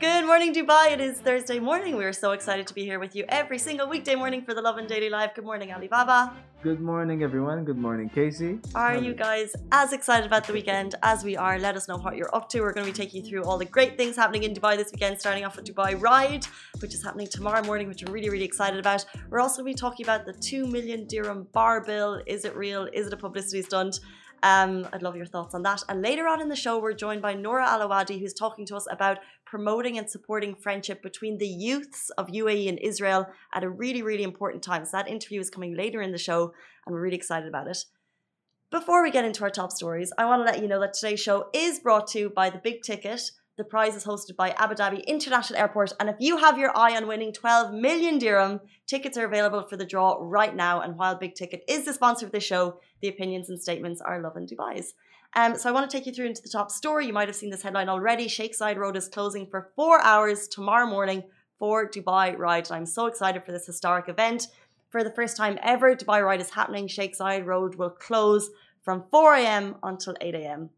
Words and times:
Good 0.00 0.26
morning, 0.26 0.52
Dubai. 0.52 0.90
It 0.90 1.00
is 1.00 1.20
Thursday 1.20 1.60
morning. 1.60 1.96
We 1.96 2.04
are 2.04 2.12
so 2.12 2.32
excited 2.32 2.66
to 2.66 2.74
be 2.74 2.84
here 2.84 2.98
with 2.98 3.14
you 3.14 3.24
every 3.28 3.58
single 3.58 3.88
weekday 3.88 4.16
morning 4.16 4.42
for 4.42 4.52
the 4.52 4.60
Lovin 4.60 4.88
Daily 4.88 5.08
Live. 5.08 5.34
Good 5.36 5.44
morning, 5.44 5.70
Alibaba. 5.72 6.34
Good 6.64 6.80
morning, 6.80 7.22
everyone. 7.22 7.64
Good 7.64 7.78
morning, 7.78 8.08
Casey. 8.08 8.58
Are 8.74 8.96
you 8.96 9.14
guys 9.14 9.54
as 9.70 9.92
excited 9.92 10.26
about 10.26 10.48
the 10.48 10.52
weekend 10.52 10.96
as 11.04 11.22
we 11.22 11.36
are? 11.36 11.60
Let 11.60 11.76
us 11.76 11.86
know 11.86 11.98
what 11.98 12.16
you're 12.16 12.34
up 12.34 12.48
to. 12.48 12.60
We're 12.62 12.72
going 12.72 12.86
to 12.86 12.92
be 12.92 12.96
taking 12.96 13.22
you 13.22 13.30
through 13.30 13.44
all 13.44 13.56
the 13.56 13.66
great 13.66 13.96
things 13.96 14.16
happening 14.16 14.42
in 14.42 14.52
Dubai 14.52 14.76
this 14.76 14.90
weekend, 14.90 15.20
starting 15.20 15.44
off 15.44 15.54
with 15.54 15.64
Dubai 15.64 16.00
Ride, 16.00 16.44
which 16.80 16.92
is 16.92 17.04
happening 17.04 17.28
tomorrow 17.28 17.62
morning, 17.62 17.86
which 17.86 18.02
we're 18.02 18.12
really, 18.12 18.30
really 18.30 18.44
excited 18.44 18.80
about. 18.80 19.06
We're 19.30 19.38
also 19.38 19.62
going 19.62 19.74
to 19.74 19.76
be 19.76 19.80
talking 19.80 20.04
about 20.04 20.26
the 20.26 20.32
2 20.32 20.66
million 20.66 21.06
dirham 21.06 21.46
bar 21.52 21.84
bill. 21.84 22.20
Is 22.26 22.44
it 22.44 22.56
real? 22.56 22.88
Is 22.92 23.06
it 23.06 23.12
a 23.12 23.16
publicity 23.16 23.62
stunt? 23.62 24.00
Um, 24.44 24.86
I'd 24.92 25.02
love 25.02 25.16
your 25.16 25.24
thoughts 25.24 25.54
on 25.54 25.62
that. 25.62 25.82
And 25.88 26.02
later 26.02 26.28
on 26.28 26.42
in 26.42 26.50
the 26.50 26.54
show, 26.54 26.78
we're 26.78 26.92
joined 26.92 27.22
by 27.22 27.32
Norah 27.32 27.66
Alawadhi, 27.66 28.20
who's 28.20 28.34
talking 28.34 28.66
to 28.66 28.76
us 28.76 28.86
about 28.90 29.16
promoting 29.46 29.96
and 29.96 30.08
supporting 30.08 30.54
friendship 30.54 31.02
between 31.02 31.38
the 31.38 31.48
youths 31.48 32.10
of 32.18 32.28
UAE 32.28 32.68
and 32.68 32.78
Israel 32.80 33.26
at 33.54 33.64
a 33.64 33.70
really, 33.70 34.02
really 34.02 34.22
important 34.22 34.62
time. 34.62 34.84
So 34.84 34.98
that 34.98 35.08
interview 35.08 35.40
is 35.40 35.48
coming 35.48 35.74
later 35.74 36.02
in 36.02 36.12
the 36.12 36.18
show, 36.18 36.52
and 36.84 36.94
we're 36.94 37.00
really 37.00 37.16
excited 37.16 37.48
about 37.48 37.68
it. 37.68 37.86
Before 38.70 39.02
we 39.02 39.10
get 39.10 39.24
into 39.24 39.44
our 39.44 39.50
top 39.50 39.72
stories, 39.72 40.12
I 40.18 40.26
want 40.26 40.40
to 40.40 40.52
let 40.52 40.60
you 40.60 40.68
know 40.68 40.80
that 40.80 40.92
today's 40.92 41.20
show 41.20 41.46
is 41.54 41.78
brought 41.78 42.06
to 42.08 42.18
you 42.18 42.28
by 42.28 42.50
the 42.50 42.58
Big 42.58 42.82
Ticket. 42.82 43.30
The 43.56 43.62
prize 43.62 43.94
is 43.94 44.04
hosted 44.04 44.34
by 44.34 44.50
Abu 44.58 44.74
Dhabi 44.74 45.06
International 45.06 45.60
Airport. 45.60 45.92
And 46.00 46.08
if 46.08 46.16
you 46.18 46.38
have 46.38 46.58
your 46.58 46.76
eye 46.76 46.96
on 46.96 47.06
winning 47.06 47.32
12 47.32 47.72
million 47.72 48.18
dirham, 48.18 48.60
tickets 48.88 49.16
are 49.16 49.26
available 49.26 49.62
for 49.62 49.76
the 49.76 49.84
draw 49.84 50.16
right 50.18 50.56
now. 50.56 50.80
And 50.80 50.98
while 50.98 51.14
Big 51.14 51.36
Ticket 51.36 51.62
is 51.68 51.84
the 51.84 51.92
sponsor 51.92 52.26
of 52.26 52.32
this 52.32 52.42
show, 52.42 52.80
the 53.00 53.06
opinions 53.06 53.50
and 53.50 53.62
statements 53.62 54.00
are 54.00 54.20
Lovin 54.20 54.46
Dubai's. 54.46 54.94
Um, 55.36 55.54
so 55.56 55.68
I 55.68 55.72
want 55.72 55.88
to 55.88 55.96
take 55.96 56.04
you 56.04 56.12
through 56.12 56.26
into 56.26 56.42
the 56.42 56.48
top 56.48 56.72
story. 56.72 57.06
You 57.06 57.12
might 57.12 57.28
have 57.28 57.36
seen 57.36 57.50
this 57.50 57.62
headline 57.62 57.88
already. 57.88 58.26
Zayed 58.26 58.76
Road 58.76 58.96
is 58.96 59.08
closing 59.08 59.46
for 59.46 59.70
four 59.76 60.00
hours 60.02 60.48
tomorrow 60.48 60.86
morning 60.86 61.22
for 61.60 61.88
Dubai 61.88 62.36
Ride. 62.36 62.66
And 62.66 62.76
I'm 62.76 62.86
so 62.86 63.06
excited 63.06 63.44
for 63.44 63.52
this 63.52 63.66
historic 63.66 64.08
event. 64.08 64.48
For 64.90 65.04
the 65.04 65.12
first 65.12 65.36
time 65.36 65.60
ever, 65.62 65.94
Dubai 65.94 66.24
Ride 66.24 66.40
is 66.40 66.50
happening. 66.50 66.88
Zayed 66.88 67.46
Road 67.46 67.76
will 67.76 67.90
close 67.90 68.50
from 68.82 69.04
4 69.12 69.34
a.m. 69.36 69.76
until 69.84 70.16
8 70.20 70.34
a.m. 70.34 70.70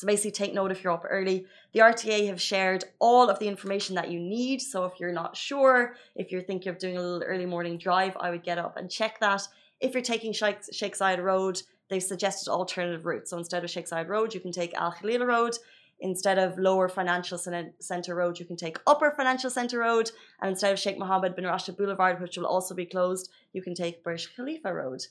So 0.00 0.06
basically, 0.06 0.30
take 0.30 0.54
note 0.54 0.70
if 0.70 0.82
you're 0.82 0.94
up 0.94 1.04
early. 1.06 1.44
The 1.74 1.80
RTA 1.80 2.26
have 2.28 2.40
shared 2.40 2.84
all 3.00 3.28
of 3.28 3.38
the 3.38 3.46
information 3.46 3.94
that 3.96 4.10
you 4.10 4.18
need. 4.18 4.62
So 4.62 4.86
if 4.86 4.94
you're 4.98 5.12
not 5.12 5.36
sure, 5.36 5.94
if 6.16 6.32
you're 6.32 6.40
thinking 6.40 6.70
of 6.70 6.78
doing 6.78 6.96
a 6.96 7.02
little 7.02 7.22
early 7.22 7.44
morning 7.44 7.76
drive, 7.76 8.16
I 8.18 8.30
would 8.30 8.42
get 8.42 8.56
up 8.56 8.78
and 8.78 8.90
check 8.90 9.20
that. 9.20 9.46
If 9.78 9.92
you're 9.92 10.02
taking 10.02 10.32
Zayed 10.32 11.22
Road, 11.22 11.60
they've 11.90 12.02
suggested 12.02 12.50
alternative 12.50 13.04
routes. 13.04 13.28
So 13.28 13.36
instead 13.36 13.62
of 13.62 13.68
Zayed 13.68 14.08
Road, 14.08 14.32
you 14.32 14.40
can 14.40 14.52
take 14.52 14.72
Al 14.72 14.90
Khail 14.90 15.26
Road. 15.26 15.58
Instead 16.00 16.38
of 16.38 16.58
Lower 16.58 16.88
Financial 16.88 17.36
Centre 17.36 18.14
Road, 18.14 18.38
you 18.38 18.46
can 18.46 18.56
take 18.56 18.78
Upper 18.86 19.10
Financial 19.10 19.50
Centre 19.50 19.80
Road. 19.80 20.10
And 20.40 20.52
instead 20.52 20.72
of 20.72 20.78
Sheikh 20.78 20.98
Mohammed 20.98 21.36
bin 21.36 21.44
Rashid 21.44 21.76
Boulevard, 21.76 22.22
which 22.22 22.38
will 22.38 22.46
also 22.46 22.74
be 22.74 22.86
closed, 22.86 23.28
you 23.52 23.60
can 23.60 23.74
take 23.74 24.02
Burj 24.02 24.34
Khalifa 24.34 24.72
Road. 24.72 25.02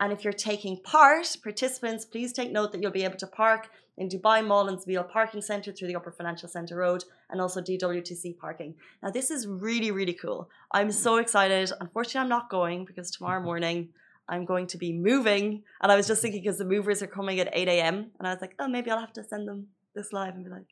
And 0.00 0.10
if 0.10 0.24
you're 0.24 0.32
taking 0.32 0.78
part, 0.78 1.36
participants, 1.42 2.06
please 2.06 2.32
take 2.32 2.50
note 2.50 2.72
that 2.72 2.80
you'll 2.80 2.92
be 2.92 3.04
able 3.04 3.18
to 3.18 3.26
park 3.26 3.68
in 3.98 4.08
Dubai 4.08 4.46
Mall 4.46 4.68
and 4.68 4.78
Zabeel 4.78 5.08
Parking 5.10 5.42
Centre 5.42 5.72
through 5.72 5.88
the 5.88 5.96
Upper 5.96 6.12
Financial 6.12 6.48
Centre 6.48 6.76
Road 6.76 7.04
and 7.30 7.40
also 7.40 7.60
DWTC 7.60 8.38
parking. 8.38 8.74
Now, 9.02 9.10
this 9.10 9.30
is 9.30 9.46
really, 9.46 9.90
really 9.90 10.14
cool. 10.14 10.48
I'm 10.72 10.92
so 10.92 11.16
excited. 11.16 11.70
Unfortunately, 11.80 12.20
I'm 12.20 12.28
not 12.28 12.48
going 12.48 12.84
because 12.84 13.10
tomorrow 13.10 13.42
morning 13.42 13.88
I'm 14.28 14.44
going 14.44 14.66
to 14.68 14.78
be 14.78 14.92
moving. 14.92 15.62
And 15.82 15.90
I 15.90 15.96
was 15.96 16.06
just 16.06 16.22
thinking 16.22 16.42
because 16.42 16.58
the 16.58 16.64
movers 16.64 17.02
are 17.02 17.06
coming 17.06 17.40
at 17.40 17.48
8 17.52 17.68
a.m. 17.68 18.10
And 18.18 18.28
I 18.28 18.32
was 18.32 18.40
like, 18.40 18.54
oh, 18.58 18.68
maybe 18.68 18.90
I'll 18.90 19.00
have 19.00 19.12
to 19.14 19.24
send 19.24 19.48
them 19.48 19.68
this 19.94 20.12
live 20.12 20.34
and 20.34 20.44
be 20.44 20.50
like, 20.50 20.70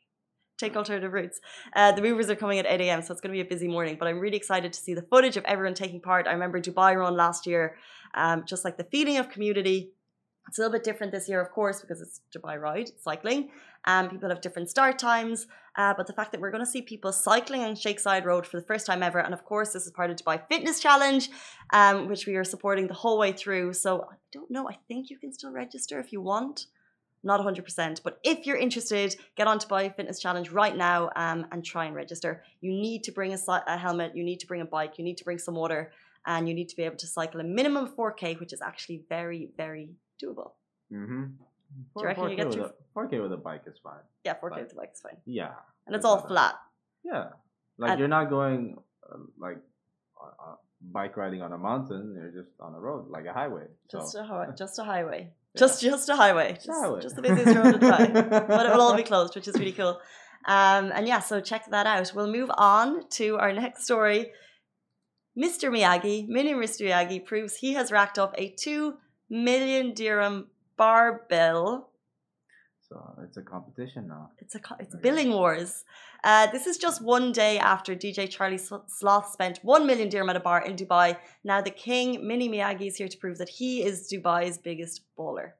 take 0.57 0.75
alternative 0.75 1.11
routes. 1.13 1.39
Uh, 1.75 1.91
the 1.91 2.01
movers 2.01 2.29
are 2.29 2.35
coming 2.35 2.59
at 2.59 2.65
8 2.65 2.81
a.m., 2.81 3.01
so 3.01 3.11
it's 3.11 3.21
going 3.21 3.31
to 3.31 3.37
be 3.37 3.41
a 3.41 3.49
busy 3.53 3.67
morning. 3.67 3.97
But 3.99 4.07
I'm 4.07 4.19
really 4.19 4.37
excited 4.37 4.73
to 4.73 4.79
see 4.79 4.93
the 4.93 5.01
footage 5.01 5.37
of 5.37 5.43
everyone 5.45 5.73
taking 5.73 6.01
part. 6.01 6.27
I 6.27 6.31
remember 6.31 6.59
Dubai 6.59 6.95
Run 6.95 7.15
last 7.15 7.45
year, 7.45 7.75
um, 8.15 8.43
just 8.45 8.63
like 8.65 8.77
the 8.77 8.83
feeling 8.85 9.17
of 9.17 9.29
community. 9.29 9.91
It's 10.47 10.57
a 10.57 10.61
little 10.61 10.71
bit 10.71 10.83
different 10.83 11.11
this 11.11 11.27
year, 11.27 11.41
of 11.41 11.51
course, 11.51 11.81
because 11.81 12.01
it's 12.01 12.21
Dubai 12.35 12.59
Ride, 12.59 12.89
cycling. 12.99 13.49
Um, 13.85 14.09
people 14.09 14.29
have 14.29 14.41
different 14.41 14.69
start 14.69 14.97
times. 14.99 15.47
Uh, 15.77 15.93
but 15.95 16.07
the 16.07 16.13
fact 16.13 16.31
that 16.31 16.41
we're 16.41 16.49
going 16.49 16.65
to 16.65 16.71
see 16.75 16.81
people 16.81 17.11
cycling 17.11 17.61
on 17.63 17.75
Zayed 17.75 18.25
Road 18.25 18.47
for 18.47 18.57
the 18.59 18.65
first 18.65 18.85
time 18.85 19.03
ever. 19.03 19.19
And 19.19 19.33
of 19.33 19.45
course, 19.45 19.73
this 19.73 19.85
is 19.85 19.91
part 19.91 20.09
of 20.09 20.17
Dubai 20.17 20.41
Fitness 20.49 20.79
Challenge, 20.79 21.29
um, 21.71 22.07
which 22.07 22.25
we 22.25 22.35
are 22.35 22.43
supporting 22.43 22.87
the 22.87 22.95
whole 22.95 23.19
way 23.19 23.31
through. 23.31 23.73
So 23.73 24.07
I 24.11 24.15
don't 24.31 24.49
know. 24.49 24.67
I 24.67 24.77
think 24.87 25.11
you 25.11 25.17
can 25.19 25.31
still 25.31 25.51
register 25.51 25.99
if 25.99 26.11
you 26.11 26.21
want 26.21 26.65
not 27.23 27.39
100%. 27.39 28.01
But 28.03 28.19
if 28.23 28.45
you're 28.45 28.57
interested, 28.57 29.15
get 29.35 29.47
on 29.47 29.59
to 29.59 29.67
Dubai 29.67 29.95
Fitness 29.95 30.19
Challenge 30.19 30.49
right 30.51 30.75
now 30.75 31.09
um, 31.15 31.45
and 31.51 31.63
try 31.63 31.85
and 31.85 31.95
register. 31.95 32.43
You 32.61 32.71
need 32.71 33.03
to 33.03 33.11
bring 33.11 33.33
a, 33.33 33.63
a, 33.67 33.77
helmet, 33.77 34.15
you 34.15 34.23
need 34.23 34.39
to 34.39 34.47
bring 34.47 34.61
a 34.61 34.65
bike, 34.65 34.97
you 34.97 35.03
need 35.03 35.17
to 35.17 35.23
bring 35.23 35.37
some 35.37 35.55
water, 35.55 35.91
and 36.25 36.47
you 36.47 36.53
need 36.53 36.69
to 36.69 36.75
be 36.75 36.83
able 36.83 36.97
to 36.97 37.07
cycle 37.07 37.39
a 37.39 37.43
minimum 37.43 37.93
4K, 37.97 38.39
which 38.39 38.53
is 38.53 38.61
actually 38.61 39.03
very, 39.09 39.49
very 39.57 39.89
doable. 40.23 40.51
Mm-hmm. 40.91 41.23
Do 41.95 42.01
you 42.01 42.05
reckon 42.05 42.29
you 42.29 42.35
get 42.37 42.53
through? 42.53 42.69
4K 42.95 43.21
with 43.21 43.33
a 43.33 43.37
bike 43.37 43.63
is 43.67 43.77
fine. 43.83 44.05
Yeah, 44.23 44.35
4K 44.41 44.63
with 44.63 44.71
a 44.71 44.75
bike 44.75 44.91
is 44.93 45.01
fine. 45.01 45.17
Yeah. 45.25 45.51
And 45.85 45.95
it's 45.95 46.05
all 46.05 46.25
flat. 46.25 46.55
Yeah. 47.03 47.29
Like 47.77 47.91
and 47.91 47.99
you're 47.99 48.07
not 48.07 48.29
going 48.29 48.77
uh, 49.11 49.17
like 49.39 49.57
uh, 50.21 50.55
bike 50.81 51.17
riding 51.17 51.41
on 51.41 51.53
a 51.53 51.57
mountain, 51.57 52.13
you're 52.15 52.43
just 52.43 52.55
on 52.59 52.73
a 52.73 52.79
road, 52.79 53.09
like 53.09 53.25
a 53.25 53.33
highway. 53.33 53.65
Just 53.91 54.13
so. 54.13 54.21
a, 54.21 54.53
just 54.57 54.79
a 54.79 54.83
highway. 54.83 55.31
Just 55.57 55.81
just 55.81 56.09
a 56.09 56.15
highway. 56.15 56.53
Just, 56.53 56.69
highway. 56.69 57.01
just 57.01 57.15
the 57.15 57.21
busiest 57.21 57.55
road 57.55 57.75
in 57.75 57.79
Dubai. 57.81 58.47
but 58.47 58.65
it 58.65 58.71
will 58.71 58.81
all 58.81 58.95
be 58.95 59.03
closed, 59.11 59.35
which 59.35 59.47
is 59.47 59.57
really 59.57 59.71
cool. 59.71 59.99
Um, 60.45 60.91
and 60.93 61.07
yeah, 61.07 61.19
so 61.19 61.41
check 61.41 61.65
that 61.71 61.87
out. 61.87 62.11
We'll 62.15 62.31
move 62.31 62.51
on 62.57 63.09
to 63.11 63.37
our 63.37 63.51
next 63.51 63.83
story. 63.85 64.31
Mr. 65.37 65.69
Miyagi, 65.69 66.27
Mini 66.27 66.53
Mr. 66.53 66.87
Miyagi 66.87 67.23
proves 67.23 67.57
he 67.57 67.73
has 67.73 67.91
racked 67.91 68.17
up 68.17 68.33
a 68.37 68.55
two 68.59 68.95
million 69.29 69.93
dirham 69.93 70.47
bar 70.77 71.25
bill 71.29 71.89
so 72.89 73.15
it's 73.21 73.35
a 73.35 73.41
competition 73.41 74.07
now. 74.07 74.31
It's 74.37 74.55
a 74.55 74.61
it's 74.79 74.95
billing 74.95 75.31
wars. 75.31 75.83
Uh, 76.23 76.47
this 76.47 76.65
is 76.65 76.77
just 76.77 77.01
one 77.01 77.33
day 77.33 77.59
after 77.59 77.93
DJ 77.95 78.29
Charlie 78.29 78.57
Sloth 78.57 79.29
spent 79.29 79.59
one 79.61 79.85
million 79.85 80.07
dirham 80.07 80.29
at 80.29 80.37
a 80.37 80.39
bar 80.39 80.63
in 80.63 80.77
Dubai. 80.77 81.17
Now 81.43 81.59
the 81.59 81.69
king 81.69 82.25
Mini 82.25 82.47
Miyagi 82.47 82.87
is 82.87 82.95
here 82.95 83.09
to 83.09 83.17
prove 83.17 83.39
that 83.39 83.49
he 83.49 83.83
is 83.83 84.09
Dubai's 84.09 84.57
biggest 84.57 85.01
baller. 85.19 85.51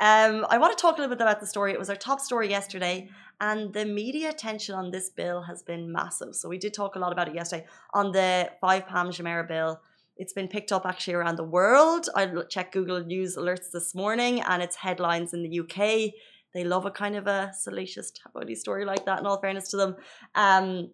Um, 0.00 0.46
I 0.48 0.58
want 0.58 0.76
to 0.76 0.80
talk 0.80 0.96
a 0.96 1.00
little 1.00 1.14
bit 1.14 1.22
about 1.22 1.40
the 1.40 1.46
story. 1.46 1.72
It 1.72 1.78
was 1.78 1.90
our 1.90 1.96
top 1.96 2.20
story 2.20 2.48
yesterday, 2.48 3.10
and 3.40 3.72
the 3.74 3.84
media 3.84 4.30
attention 4.30 4.74
on 4.74 4.90
this 4.90 5.10
bill 5.10 5.42
has 5.42 5.62
been 5.62 5.92
massive. 5.92 6.34
So 6.34 6.48
we 6.48 6.58
did 6.58 6.72
talk 6.72 6.96
a 6.96 6.98
lot 6.98 7.12
about 7.12 7.28
it 7.28 7.34
yesterday 7.34 7.66
on 7.92 8.12
the 8.12 8.50
Five 8.60 8.86
Palm 8.86 9.08
Jumeirah 9.08 9.48
bill. 9.48 9.80
It's 10.16 10.32
been 10.32 10.48
picked 10.48 10.72
up 10.72 10.86
actually 10.86 11.14
around 11.14 11.36
the 11.36 11.44
world. 11.44 12.08
I 12.14 12.26
checked 12.48 12.72
Google 12.72 13.04
News 13.04 13.36
alerts 13.36 13.70
this 13.72 13.94
morning 13.94 14.40
and 14.40 14.62
its 14.62 14.76
headlines 14.76 15.34
in 15.34 15.42
the 15.42 15.60
UK. 15.60 16.12
They 16.54 16.64
love 16.64 16.86
a 16.86 16.90
kind 16.90 17.16
of 17.16 17.26
a 17.26 17.52
salacious 17.58 18.12
tabloidy 18.12 18.56
story 18.56 18.86
like 18.86 19.04
that, 19.04 19.20
in 19.20 19.26
all 19.26 19.40
fairness 19.40 19.68
to 19.68 19.76
them. 19.76 19.96
Um, 20.34 20.90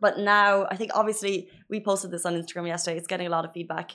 but 0.00 0.18
now, 0.18 0.66
I 0.70 0.76
think 0.76 0.92
obviously 0.94 1.48
we 1.68 1.80
posted 1.80 2.12
this 2.12 2.24
on 2.24 2.34
Instagram 2.34 2.68
yesterday. 2.68 2.96
It's 2.96 3.08
getting 3.08 3.26
a 3.26 3.30
lot 3.30 3.44
of 3.44 3.52
feedback. 3.52 3.90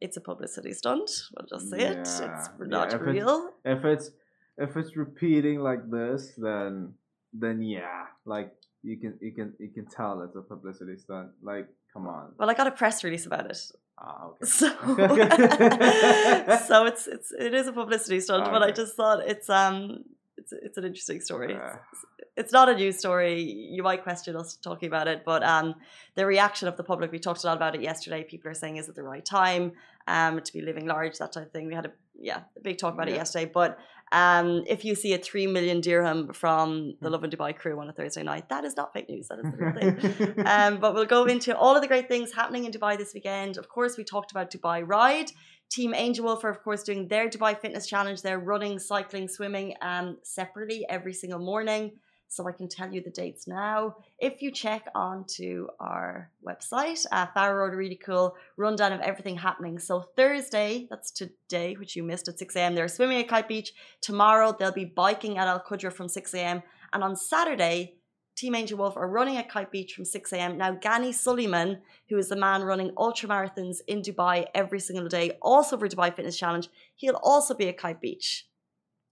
It's 0.00 0.16
a 0.16 0.20
publicity 0.20 0.72
stunt. 0.72 1.08
We'll 1.36 1.46
just 1.46 1.70
say 1.70 1.82
yeah. 1.82 1.92
it. 1.92 1.98
It's 2.00 2.20
not 2.58 2.90
yeah, 2.90 2.96
if 2.96 3.02
real. 3.02 3.50
It's, 3.64 3.78
if 3.78 3.84
it's 3.84 4.10
if 4.58 4.76
it's 4.76 4.96
repeating 4.96 5.60
like 5.60 5.88
this, 5.90 6.32
then 6.36 6.94
then 7.38 7.62
yeah, 7.62 8.06
like 8.24 8.52
you 8.82 8.96
can 8.96 9.18
you 9.20 9.32
can 9.32 9.52
you 9.58 9.68
can 9.68 9.86
tell 9.86 10.22
it's 10.22 10.36
a 10.36 10.42
publicity 10.42 10.96
stunt. 10.96 11.30
Like 11.42 11.68
Come 11.96 12.08
on. 12.08 12.32
Well, 12.38 12.50
I 12.50 12.52
got 12.52 12.66
a 12.66 12.72
press 12.72 13.02
release 13.04 13.24
about 13.24 13.50
it. 13.50 13.58
Ah, 13.98 14.26
okay. 14.26 14.46
So, 14.46 14.68
so 16.68 16.84
it's 16.84 17.06
it's 17.06 17.32
it 17.32 17.54
is 17.54 17.68
a 17.68 17.72
publicity 17.72 18.20
stunt, 18.20 18.42
okay. 18.42 18.52
but 18.52 18.62
I 18.62 18.70
just 18.70 18.96
thought 18.96 19.26
it's 19.26 19.48
um 19.48 20.04
it's 20.36 20.52
it's 20.52 20.76
an 20.76 20.84
interesting 20.84 21.22
story. 21.22 21.54
Uh. 21.54 21.76
It's, 21.92 22.04
it's 22.36 22.52
not 22.52 22.68
a 22.68 22.74
news 22.74 22.98
story. 22.98 23.40
You 23.40 23.82
might 23.82 24.02
question 24.02 24.36
us 24.36 24.56
talking 24.56 24.88
about 24.88 25.08
it, 25.08 25.22
but 25.24 25.42
um, 25.42 25.74
the 26.16 26.26
reaction 26.26 26.68
of 26.68 26.76
the 26.76 26.84
public, 26.84 27.10
we 27.10 27.18
talked 27.18 27.42
a 27.44 27.46
lot 27.46 27.56
about 27.56 27.74
it 27.74 27.80
yesterday. 27.80 28.24
People 28.24 28.50
are 28.50 28.54
saying, 28.54 28.76
is 28.76 28.90
it 28.90 28.94
the 28.94 29.02
right 29.02 29.24
time 29.24 29.72
um, 30.06 30.42
to 30.42 30.52
be 30.52 30.60
living 30.60 30.84
large, 30.84 31.16
that 31.16 31.32
type 31.32 31.46
of 31.46 31.52
thing. 31.52 31.66
We 31.66 31.74
had 31.74 31.86
a 31.86 31.92
yeah 32.20 32.40
a 32.58 32.60
big 32.60 32.76
talk 32.76 32.92
about 32.92 33.08
yeah. 33.08 33.14
it 33.14 33.16
yesterday. 33.16 33.50
But 33.52 33.78
um, 34.12 34.62
if 34.66 34.84
you 34.84 34.94
see 34.94 35.14
a 35.14 35.18
three 35.18 35.46
million 35.46 35.80
dirham 35.80 36.32
from 36.32 36.94
the 37.00 37.10
Lovin 37.10 37.30
Dubai 37.30 37.56
crew 37.56 37.78
on 37.80 37.88
a 37.88 37.92
Thursday 37.92 38.22
night, 38.22 38.48
that 38.48 38.64
is 38.64 38.76
not 38.76 38.92
fake 38.92 39.08
news. 39.08 39.28
That 39.28 39.40
is 39.40 39.50
the 39.50 39.56
real 39.58 39.74
thing. 39.74 40.46
um, 40.46 40.78
but 40.78 40.94
we'll 40.94 41.06
go 41.06 41.24
into 41.24 41.56
all 41.56 41.74
of 41.74 41.82
the 41.82 41.88
great 41.88 42.08
things 42.08 42.32
happening 42.32 42.64
in 42.64 42.72
Dubai 42.72 42.96
this 42.96 43.14
weekend. 43.14 43.56
Of 43.56 43.68
course, 43.68 43.96
we 43.96 44.04
talked 44.04 44.30
about 44.30 44.50
Dubai 44.52 44.86
Ride. 44.86 45.30
Team 45.68 45.92
Angel 45.94 46.24
Wolf 46.24 46.44
are, 46.44 46.50
of 46.50 46.62
course, 46.62 46.84
doing 46.84 47.08
their 47.08 47.28
Dubai 47.28 47.58
Fitness 47.58 47.86
Challenge. 47.86 48.22
They're 48.22 48.38
running, 48.38 48.78
cycling, 48.78 49.26
swimming 49.26 49.74
um, 49.82 50.18
separately 50.22 50.86
every 50.88 51.12
single 51.12 51.40
morning. 51.40 51.92
So 52.28 52.46
I 52.48 52.52
can 52.52 52.68
tell 52.68 52.92
you 52.92 53.00
the 53.00 53.10
dates 53.10 53.46
now. 53.46 53.96
If 54.18 54.42
you 54.42 54.50
check 54.50 54.86
onto 54.94 55.68
our 55.78 56.30
website, 56.46 57.06
uh, 57.12 57.26
Farrow 57.32 57.64
wrote 57.64 57.74
a 57.74 57.76
really 57.76 57.96
cool 57.96 58.36
rundown 58.56 58.92
of 58.92 59.00
everything 59.00 59.36
happening. 59.36 59.78
So 59.78 60.00
Thursday, 60.00 60.86
that's 60.90 61.10
today, 61.10 61.74
which 61.78 61.94
you 61.96 62.02
missed 62.02 62.28
at 62.28 62.38
6 62.38 62.56
a.m., 62.56 62.74
they're 62.74 62.88
swimming 62.88 63.20
at 63.20 63.28
Kite 63.28 63.48
Beach. 63.48 63.72
Tomorrow, 64.00 64.56
they'll 64.58 64.72
be 64.72 64.84
biking 64.84 65.38
at 65.38 65.48
Al 65.48 65.60
Qudra 65.60 65.92
from 65.92 66.08
6 66.08 66.34
a.m. 66.34 66.62
And 66.92 67.04
on 67.04 67.16
Saturday, 67.16 67.94
Team 68.36 68.54
Angel 68.54 68.76
Wolf 68.76 68.98
are 68.98 69.08
running 69.08 69.38
at 69.38 69.48
Kite 69.48 69.70
Beach 69.70 69.94
from 69.94 70.04
6 70.04 70.32
a.m. 70.34 70.58
Now, 70.58 70.72
Gani 70.72 71.12
Suleiman, 71.12 71.78
who 72.10 72.18
is 72.18 72.28
the 72.28 72.36
man 72.36 72.62
running 72.62 72.92
ultra 72.98 73.30
marathons 73.30 73.78
in 73.86 74.02
Dubai 74.02 74.44
every 74.54 74.78
single 74.78 75.08
day, 75.08 75.38
also 75.40 75.78
for 75.78 75.88
Dubai 75.88 76.14
Fitness 76.14 76.36
Challenge, 76.36 76.68
he'll 76.96 77.20
also 77.22 77.54
be 77.54 77.68
at 77.68 77.78
Kite 77.78 78.00
Beach. 78.00 78.46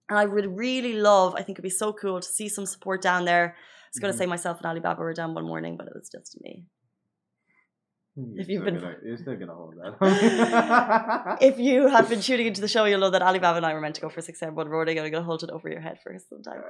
And 0.09 0.19
I 0.19 0.25
would 0.25 0.57
really 0.57 0.93
love, 0.93 1.33
I 1.33 1.41
think 1.41 1.55
it'd 1.55 1.63
be 1.63 1.69
so 1.69 1.91
cool 1.93 2.19
to 2.21 2.27
see 2.27 2.47
some 2.47 2.65
support 2.65 3.01
down 3.01 3.25
there. 3.25 3.55
I 3.55 3.89
was 3.93 3.99
going 3.99 4.13
to 4.13 4.15
Mhm. 4.15 4.19
say 4.21 4.25
myself 4.27 4.57
and 4.59 4.65
Alibaba 4.67 5.01
were 5.01 5.13
down 5.13 5.33
one 5.33 5.45
morning, 5.45 5.77
but 5.77 5.87
it 5.87 5.93
was 5.95 6.09
just 6.09 6.37
me. 6.41 6.65
You're 8.17 8.41
If 8.41 8.47
you've 8.47 8.63
been- 8.63 8.75
gonna, 8.79 8.95
you're 9.03 9.17
still 9.17 9.35
gonna 9.35 9.53
hold 9.61 9.73
that. 9.81 11.37
If 11.49 11.59
you 11.59 11.87
have 11.89 12.07
been 12.07 12.21
tuning 12.21 12.47
into 12.47 12.61
the 12.61 12.67
show, 12.69 12.85
you'll 12.85 13.01
know 13.01 13.09
that 13.09 13.21
Alibaba 13.21 13.57
and 13.57 13.65
I 13.65 13.73
were 13.73 13.81
meant 13.81 13.95
to 13.95 14.01
go 14.05 14.07
for 14.09 14.21
6 14.21 14.41
a.m. 14.41 14.55
one 14.55 14.69
morning. 14.69 14.97
and 14.97 15.05
I'm 15.05 15.11
going 15.11 15.21
to 15.23 15.25
hold 15.25 15.43
it 15.43 15.49
over 15.49 15.67
your 15.69 15.81
head 15.81 15.97
for 16.01 16.15
some 16.29 16.41
time. 16.41 16.61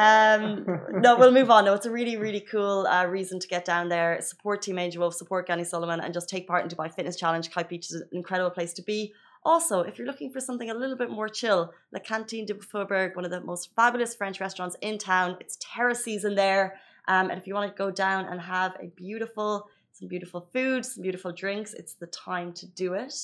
Um, 0.00 1.00
no, 1.00 1.16
we'll 1.16 1.32
move 1.32 1.50
on. 1.50 1.64
No, 1.64 1.74
it's 1.74 1.86
a 1.86 1.90
really, 1.90 2.16
really 2.16 2.40
cool 2.40 2.86
uh, 2.86 3.06
reason 3.06 3.40
to 3.40 3.48
get 3.48 3.64
down 3.64 3.88
there, 3.88 4.20
support 4.20 4.62
Team 4.62 4.78
Angel 4.78 5.00
Wolf, 5.00 5.14
support 5.14 5.48
Gani 5.48 5.64
Solomon, 5.64 5.98
and 5.98 6.14
just 6.14 6.28
take 6.28 6.46
part 6.46 6.62
in 6.62 6.68
Dubai 6.70 6.88
Fitness 6.94 7.16
Challenge. 7.16 7.50
Kite 7.50 7.68
Beach 7.68 7.86
is 7.90 7.94
an 8.02 8.08
incredible 8.12 8.50
place 8.50 8.72
to 8.74 8.82
be. 8.82 9.12
Also, 9.44 9.80
if 9.80 9.98
you're 9.98 10.06
looking 10.06 10.30
for 10.30 10.40
something 10.40 10.70
a 10.70 10.74
little 10.74 10.96
bit 10.96 11.10
more 11.10 11.28
chill, 11.28 11.72
La 11.92 12.00
Cantine 12.00 12.46
du 12.46 12.54
Faubourg, 12.54 13.14
one 13.14 13.26
of 13.26 13.30
the 13.30 13.42
most 13.42 13.74
fabulous 13.76 14.14
French 14.14 14.40
restaurants 14.40 14.76
in 14.80 14.96
town. 14.96 15.36
It's 15.38 15.58
terrace 15.60 16.02
season 16.02 16.34
there. 16.34 16.78
Um, 17.08 17.28
and 17.28 17.38
if 17.38 17.46
you 17.46 17.54
want 17.54 17.70
to 17.70 17.76
go 17.76 17.90
down 17.90 18.24
and 18.26 18.40
have 18.40 18.74
a 18.80 18.86
beautiful, 18.86 19.68
some 19.92 20.08
beautiful 20.08 20.48
food, 20.52 20.86
some 20.86 21.02
beautiful 21.02 21.30
drinks, 21.30 21.74
it's 21.74 21.92
the 21.94 22.06
time 22.06 22.54
to 22.54 22.66
do 22.66 22.94
it. 22.94 23.14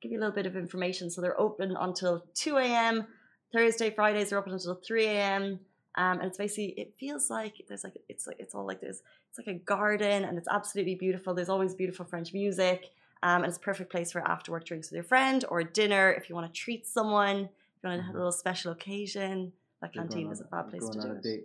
give 0.00 0.12
you 0.12 0.18
a 0.18 0.20
little 0.20 0.34
bit 0.34 0.46
of 0.46 0.56
information. 0.56 1.10
So 1.10 1.20
they're 1.20 1.40
open 1.40 1.76
until 1.76 2.24
2 2.34 2.58
a.m. 2.58 3.06
Thursday, 3.52 3.90
Fridays 3.90 4.32
are 4.32 4.38
open 4.38 4.52
until 4.52 4.76
3 4.76 5.06
a.m. 5.06 5.58
Um, 5.96 6.18
and 6.18 6.24
it's 6.24 6.38
basically 6.38 6.74
it 6.76 6.94
feels 6.98 7.30
like 7.30 7.54
there's 7.68 7.84
like 7.84 7.94
it's 8.08 8.26
like 8.26 8.36
it's 8.40 8.52
all 8.52 8.66
like 8.66 8.80
this 8.80 9.00
it's 9.30 9.38
like 9.38 9.46
a 9.46 9.58
garden 9.60 10.24
and 10.24 10.38
it's 10.38 10.48
absolutely 10.48 10.96
beautiful. 10.96 11.34
There's 11.34 11.48
always 11.48 11.74
beautiful 11.74 12.04
French 12.04 12.32
music. 12.32 12.90
Um, 13.24 13.42
and 13.42 13.46
it's 13.46 13.56
a 13.56 13.60
perfect 13.60 13.90
place 13.90 14.12
for 14.12 14.20
after 14.20 14.52
work 14.52 14.66
drinks 14.66 14.90
with 14.90 14.96
your 14.96 15.04
friend 15.04 15.46
or 15.48 15.64
dinner 15.64 16.12
if 16.12 16.28
you 16.28 16.34
want 16.34 16.52
to 16.52 16.60
treat 16.60 16.86
someone, 16.86 17.36
if 17.38 17.82
you 17.82 17.88
want 17.88 18.00
to 18.00 18.06
have 18.06 18.14
a 18.14 18.18
little 18.18 18.32
special 18.32 18.70
occasion. 18.72 19.50
That 19.80 19.94
You're 19.94 20.04
canteen 20.04 20.30
is 20.30 20.42
a 20.42 20.44
fab 20.44 20.68
place 20.68 20.86
to 20.90 21.00
do 21.00 21.08
a 21.08 21.14
it. 21.14 21.22
date. 21.22 21.44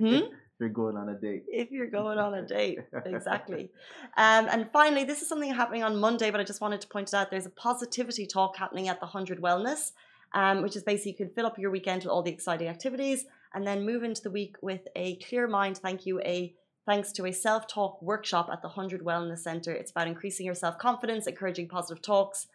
Hmm? 0.00 0.34
You're 0.58 0.68
going 0.68 0.96
on 0.96 1.08
a 1.08 1.14
date. 1.14 1.44
if 1.48 1.70
you're 1.70 1.86
going 1.86 2.18
on 2.18 2.34
a 2.34 2.46
date. 2.46 2.80
Exactly. 3.06 3.70
Um, 4.18 4.46
and 4.50 4.68
finally, 4.70 5.04
this 5.04 5.22
is 5.22 5.28
something 5.28 5.54
happening 5.54 5.82
on 5.82 5.96
Monday, 5.96 6.30
but 6.30 6.38
I 6.38 6.44
just 6.44 6.60
wanted 6.60 6.82
to 6.82 6.88
point 6.88 7.08
it 7.08 7.14
out. 7.14 7.30
There's 7.30 7.46
a 7.46 7.50
positivity 7.50 8.26
talk 8.26 8.58
happening 8.58 8.88
at 8.88 9.00
the 9.00 9.06
100 9.06 9.40
Wellness, 9.40 9.92
um, 10.34 10.60
which 10.60 10.76
is 10.76 10.82
basically 10.82 11.12
you 11.12 11.16
can 11.16 11.30
fill 11.30 11.46
up 11.46 11.58
your 11.58 11.70
weekend 11.70 12.02
with 12.02 12.10
all 12.10 12.22
the 12.22 12.30
exciting 12.30 12.68
activities 12.68 13.24
and 13.54 13.66
then 13.66 13.86
move 13.86 14.02
into 14.02 14.20
the 14.20 14.30
week 14.30 14.56
with 14.60 14.86
a 14.96 15.16
clear 15.16 15.46
mind. 15.46 15.78
Thank 15.78 16.04
you. 16.04 16.20
A 16.20 16.54
thanks 16.86 17.12
to 17.12 17.26
a 17.26 17.32
self 17.32 17.66
talk 17.66 18.00
workshop 18.02 18.48
at 18.52 18.62
the 18.62 18.68
100 18.68 19.02
Wellness 19.04 19.38
Center. 19.38 19.72
It's 19.72 19.90
about 19.90 20.06
increasing 20.06 20.46
your 20.46 20.54
self 20.54 20.78
confidence, 20.78 21.26
encouraging 21.26 21.68
positive 21.68 22.02
talks, 22.02 22.46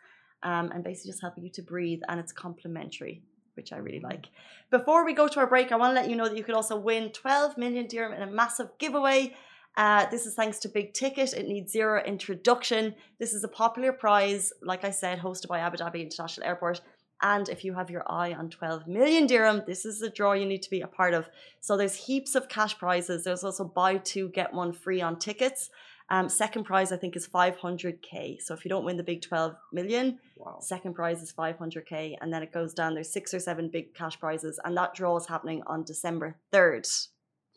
um, 0.44 0.72
and 0.72 0.84
basically 0.84 1.12
just 1.12 1.22
helping 1.22 1.44
you 1.44 1.52
to 1.52 1.62
breathe. 1.62 2.02
And 2.08 2.20
it's 2.20 2.32
complimentary, 2.32 3.22
which 3.56 3.74
I 3.74 3.78
really 3.78 4.00
like. 4.00 4.28
Before 4.72 5.06
we 5.06 5.14
go 5.14 5.28
to 5.28 5.40
our 5.40 5.48
break, 5.48 5.72
I 5.72 5.76
want 5.76 5.92
to 5.92 6.02
let 6.02 6.10
you 6.10 6.16
know 6.16 6.28
that 6.28 6.38
you 6.38 6.44
could 6.44 6.56
also 6.56 6.78
win 6.78 7.12
12 7.12 7.58
million 7.58 7.88
dirham 7.88 8.14
in 8.14 8.22
a 8.22 8.32
massive 8.32 8.70
giveaway. 8.78 9.36
Uh, 9.78 10.06
this 10.10 10.26
is 10.26 10.36
thanks 10.36 10.60
to 10.60 10.70
Big 10.70 10.94
Ticket. 10.94 11.34
It 11.34 11.48
needs 11.48 11.72
zero 11.72 12.02
introduction. 12.04 12.96
This 13.20 13.34
is 13.34 13.44
a 13.44 13.48
popular 13.48 13.92
prize, 13.92 14.54
like 14.62 14.86
I 14.86 14.92
said, 14.92 15.20
hosted 15.20 15.48
by 15.48 15.60
Abu 15.60 15.78
Dhabi 15.78 16.02
International 16.02 16.48
Airport. 16.48 16.82
And 17.22 17.48
if 17.50 17.64
you 17.64 17.74
have 17.74 17.90
your 17.90 18.04
eye 18.12 18.34
on 18.34 18.50
12 18.50 18.88
million 18.88 19.26
dirham, 19.26 19.64
this 19.66 19.86
is 19.86 20.00
the 20.00 20.10
draw 20.10 20.34
you 20.34 20.46
need 20.46 20.62
to 20.64 20.70
be 20.70 20.82
a 20.82 20.88
part 20.88 21.14
of. 21.14 21.30
So 21.62 21.78
there's 21.78 21.96
heaps 21.96 22.36
of 22.36 22.50
cash 22.50 22.78
prizes. 22.78 23.24
There's 23.24 23.44
also 23.44 23.64
buy 23.64 23.98
two, 23.98 24.30
get 24.30 24.54
one 24.54 24.74
free 24.74 25.02
on 25.02 25.18
tickets. 25.18 25.70
Um, 26.10 26.30
second 26.30 26.66
prize, 26.66 26.92
I 26.92 26.98
think, 26.98 27.16
is 27.16 27.28
500k. 27.28 28.42
So 28.42 28.54
if 28.54 28.64
you 28.64 28.70
don't 28.70 28.86
win 28.86 28.98
the 28.98 29.04
big 29.04 29.22
12 29.22 29.56
million, 29.74 30.20
Wow. 30.38 30.60
Second 30.60 30.96
prize 30.96 31.22
is 31.22 31.34
500k, 31.34 32.18
and 32.20 32.32
then 32.32 32.44
it 32.44 32.52
goes 32.52 32.74
down. 32.74 32.94
There's 32.94 33.12
six 33.12 33.34
or 33.34 33.40
seven 33.40 33.70
big 33.72 33.94
cash 33.94 34.20
prizes, 34.20 34.60
and 34.64 34.76
that 34.78 34.94
draw 34.94 35.16
is 35.18 35.28
happening 35.28 35.64
on 35.66 35.84
December 35.84 36.38
3rd. 36.54 36.84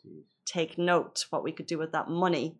Jeez. 0.05 0.23
Take 0.45 0.77
note 0.77 1.25
what 1.29 1.43
we 1.43 1.51
could 1.51 1.67
do 1.67 1.77
with 1.77 1.91
that 1.91 2.09
money. 2.09 2.57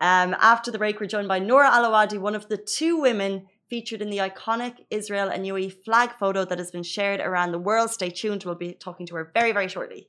Um, 0.00 0.34
after 0.40 0.70
the 0.70 0.78
break, 0.78 1.00
we're 1.00 1.06
joined 1.06 1.28
by 1.28 1.38
Norah 1.38 1.70
Alawadhi, 1.70 2.18
one 2.18 2.34
of 2.34 2.48
the 2.48 2.56
two 2.56 2.96
women 3.00 3.46
featured 3.68 4.02
in 4.02 4.10
the 4.10 4.18
iconic 4.18 4.84
Israel 4.90 5.28
and 5.28 5.44
UAE 5.44 5.84
flag 5.84 6.10
photo 6.18 6.44
that 6.44 6.58
has 6.58 6.70
been 6.70 6.82
shared 6.82 7.20
around 7.20 7.52
the 7.52 7.58
world. 7.58 7.90
Stay 7.90 8.10
tuned. 8.10 8.44
We'll 8.44 8.54
be 8.54 8.72
talking 8.72 9.06
to 9.06 9.14
her 9.16 9.30
very, 9.34 9.52
very 9.52 9.68
shortly. 9.68 10.08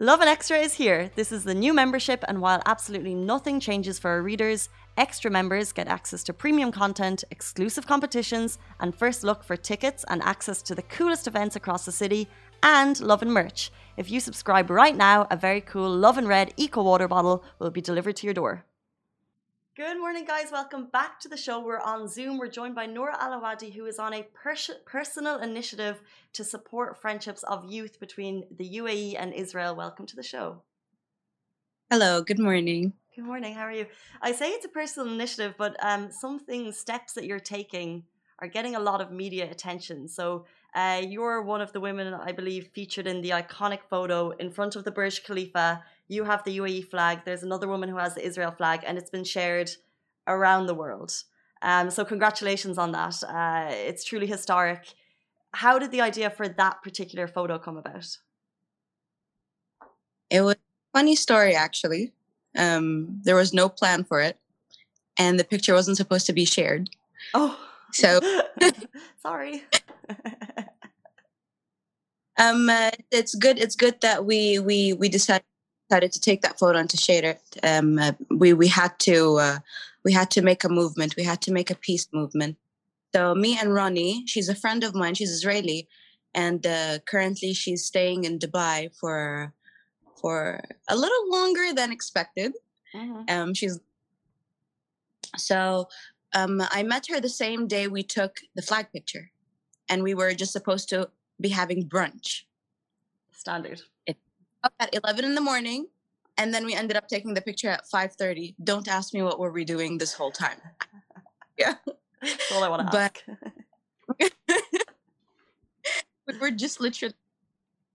Lovin 0.00 0.28
Extra 0.28 0.58
is 0.58 0.74
here. 0.74 1.10
This 1.16 1.32
is 1.32 1.42
the 1.42 1.56
new 1.56 1.74
membership, 1.74 2.24
and 2.28 2.40
while 2.40 2.62
absolutely 2.66 3.14
nothing 3.14 3.58
changes 3.58 3.98
for 3.98 4.10
our 4.10 4.22
readers, 4.22 4.68
extra 4.96 5.28
members 5.28 5.72
get 5.72 5.88
access 5.88 6.22
to 6.22 6.32
premium 6.32 6.70
content, 6.70 7.24
exclusive 7.32 7.84
competitions, 7.84 8.60
and 8.78 8.94
first 8.94 9.24
look 9.24 9.42
for 9.42 9.56
tickets 9.56 10.04
and 10.06 10.22
access 10.22 10.62
to 10.62 10.76
the 10.76 10.82
coolest 10.82 11.26
events 11.26 11.56
across 11.56 11.84
the 11.84 11.90
city, 11.90 12.28
and 12.62 13.00
Lovin 13.00 13.32
merch. 13.32 13.72
If 13.96 14.08
you 14.08 14.20
subscribe 14.20 14.70
right 14.70 14.96
now, 14.96 15.26
a 15.32 15.36
very 15.36 15.60
cool 15.60 15.90
Lovin 15.90 16.28
Red 16.28 16.54
Eco 16.56 16.84
Water 16.84 17.08
bottle 17.08 17.42
will 17.58 17.70
be 17.70 17.80
delivered 17.80 18.14
to 18.18 18.26
your 18.28 18.34
door. 18.34 18.64
Good 19.78 20.00
morning, 20.00 20.24
guys. 20.24 20.50
Welcome 20.50 20.88
back 20.92 21.20
to 21.20 21.28
the 21.28 21.36
show. 21.36 21.60
We're 21.60 21.78
on 21.78 22.08
Zoom. 22.08 22.36
We're 22.36 22.48
joined 22.48 22.74
by 22.74 22.86
Norah 22.86 23.16
Alawadhi, 23.16 23.72
who 23.72 23.86
is 23.86 24.00
on 24.00 24.12
a 24.12 24.26
pers- 24.34 24.72
personal 24.84 25.38
initiative 25.38 26.00
to 26.32 26.42
support 26.42 27.00
friendships 27.00 27.44
of 27.44 27.64
youth 27.64 28.00
between 28.00 28.42
the 28.50 28.68
UAE 28.78 29.14
and 29.16 29.32
Israel. 29.32 29.76
Welcome 29.76 30.04
to 30.06 30.16
the 30.16 30.22
show. 30.24 30.62
Hello, 31.92 32.22
good 32.22 32.40
morning. 32.40 32.92
Good 33.14 33.24
morning. 33.24 33.54
How 33.54 33.62
are 33.62 33.72
you? 33.72 33.86
I 34.20 34.32
say 34.32 34.50
it's 34.50 34.64
a 34.64 34.68
personal 34.68 35.14
initiative, 35.14 35.54
but 35.56 35.76
um, 35.80 36.10
some 36.10 36.40
things, 36.40 36.76
steps 36.76 37.12
that 37.12 37.26
you're 37.26 37.38
taking 37.38 38.02
are 38.40 38.48
getting 38.48 38.74
a 38.74 38.80
lot 38.80 39.00
of 39.00 39.12
media 39.12 39.48
attention. 39.48 40.08
So 40.08 40.46
uh, 40.74 41.02
you're 41.06 41.42
one 41.42 41.60
of 41.60 41.72
the 41.72 41.80
women, 41.80 42.12
I 42.14 42.32
believe, 42.32 42.68
featured 42.74 43.06
in 43.06 43.20
the 43.22 43.30
iconic 43.30 43.80
photo 43.88 44.30
in 44.30 44.50
front 44.50 44.76
of 44.76 44.84
the 44.84 44.90
Burj 44.90 45.24
Khalifa. 45.24 45.82
You 46.08 46.24
have 46.24 46.44
the 46.44 46.56
UAE 46.58 46.88
flag. 46.90 47.20
There's 47.24 47.42
another 47.42 47.68
woman 47.68 47.88
who 47.88 47.96
has 47.96 48.14
the 48.14 48.24
Israel 48.24 48.50
flag, 48.52 48.80
and 48.86 48.96
it's 48.98 49.10
been 49.10 49.24
shared 49.24 49.70
around 50.26 50.66
the 50.66 50.74
world. 50.74 51.12
Um, 51.62 51.90
so 51.90 52.04
congratulations 52.04 52.78
on 52.78 52.92
that. 52.92 53.22
Uh, 53.24 53.68
it's 53.70 54.04
truly 54.04 54.26
historic. 54.26 54.94
How 55.52 55.78
did 55.78 55.90
the 55.90 56.00
idea 56.02 56.30
for 56.30 56.46
that 56.48 56.82
particular 56.82 57.26
photo 57.26 57.58
come 57.58 57.76
about? 57.76 58.06
It 60.30 60.42
was 60.42 60.54
a 60.56 60.58
funny 60.98 61.16
story 61.16 61.54
actually. 61.54 62.12
Um, 62.56 63.20
there 63.24 63.36
was 63.36 63.52
no 63.54 63.68
plan 63.68 64.04
for 64.04 64.20
it, 64.20 64.38
and 65.16 65.38
the 65.40 65.44
picture 65.44 65.74
wasn't 65.74 65.96
supposed 65.96 66.26
to 66.26 66.32
be 66.32 66.44
shared. 66.44 66.90
Oh, 67.34 67.58
So- 67.92 68.20
sorry. 69.22 69.64
Um, 72.38 72.68
uh, 72.68 72.90
it's 73.10 73.34
good. 73.34 73.58
It's 73.58 73.76
good 73.76 74.00
that 74.00 74.24
we 74.24 74.58
we 74.58 74.92
we 74.92 75.08
decided 75.08 75.44
decided 75.88 76.12
to 76.12 76.20
take 76.20 76.42
that 76.42 76.58
photo 76.58 76.78
and 76.78 76.90
to 76.90 76.96
share 76.96 77.24
it. 77.24 77.42
Um, 77.62 77.98
uh, 77.98 78.12
we 78.30 78.52
we 78.52 78.68
had 78.68 78.98
to 79.00 79.38
uh, 79.38 79.58
we 80.04 80.12
had 80.12 80.30
to 80.32 80.42
make 80.42 80.64
a 80.64 80.68
movement. 80.68 81.16
We 81.16 81.24
had 81.24 81.40
to 81.42 81.52
make 81.52 81.70
a 81.70 81.74
peace 81.74 82.08
movement. 82.12 82.56
So 83.14 83.34
me 83.34 83.58
and 83.58 83.72
Ronnie, 83.74 84.24
she's 84.26 84.48
a 84.48 84.54
friend 84.54 84.84
of 84.84 84.94
mine. 84.94 85.14
She's 85.14 85.30
Israeli, 85.30 85.88
and 86.34 86.66
uh, 86.66 86.98
currently 87.06 87.54
she's 87.54 87.84
staying 87.84 88.24
in 88.24 88.38
Dubai 88.38 88.94
for 88.94 89.52
for 90.20 90.62
a 90.88 90.96
little 90.96 91.30
longer 91.30 91.72
than 91.74 91.90
expected. 91.90 92.52
Mhm. 92.94 93.30
Um, 93.30 93.54
she's 93.54 93.80
so 95.36 95.88
um, 96.34 96.62
I 96.70 96.82
met 96.82 97.06
her 97.08 97.20
the 97.20 97.28
same 97.28 97.66
day 97.66 97.88
we 97.88 98.02
took 98.02 98.40
the 98.54 98.62
flag 98.62 98.92
picture, 98.92 99.30
and 99.88 100.02
we 100.02 100.14
were 100.14 100.34
just 100.34 100.52
supposed 100.52 100.88
to 100.90 101.10
be 101.40 101.48
having 101.48 101.88
brunch 101.88 102.42
Standard. 103.32 103.80
It, 104.06 104.16
up 104.64 104.72
at 104.80 104.92
11 104.94 105.24
in 105.24 105.34
the 105.34 105.40
morning 105.40 105.86
and 106.36 106.52
then 106.52 106.64
we 106.66 106.74
ended 106.74 106.96
up 106.96 107.08
taking 107.08 107.34
the 107.34 107.40
picture 107.40 107.68
at 107.68 107.84
5.30 107.92 108.54
don't 108.64 108.88
ask 108.88 109.14
me 109.14 109.22
what 109.22 109.38
were 109.38 109.52
we 109.52 109.64
doing 109.64 109.98
this 109.98 110.12
whole 110.12 110.30
time 110.32 110.58
yeah. 111.58 111.74
That's 112.20 112.52
all 112.52 112.64
I 112.64 112.68
want 112.68 112.90
to 112.90 112.90
But- 112.90 113.22
ask. 114.20 114.32
we 116.26 116.38
were 116.38 116.50
just 116.50 116.80
literally 116.80 117.14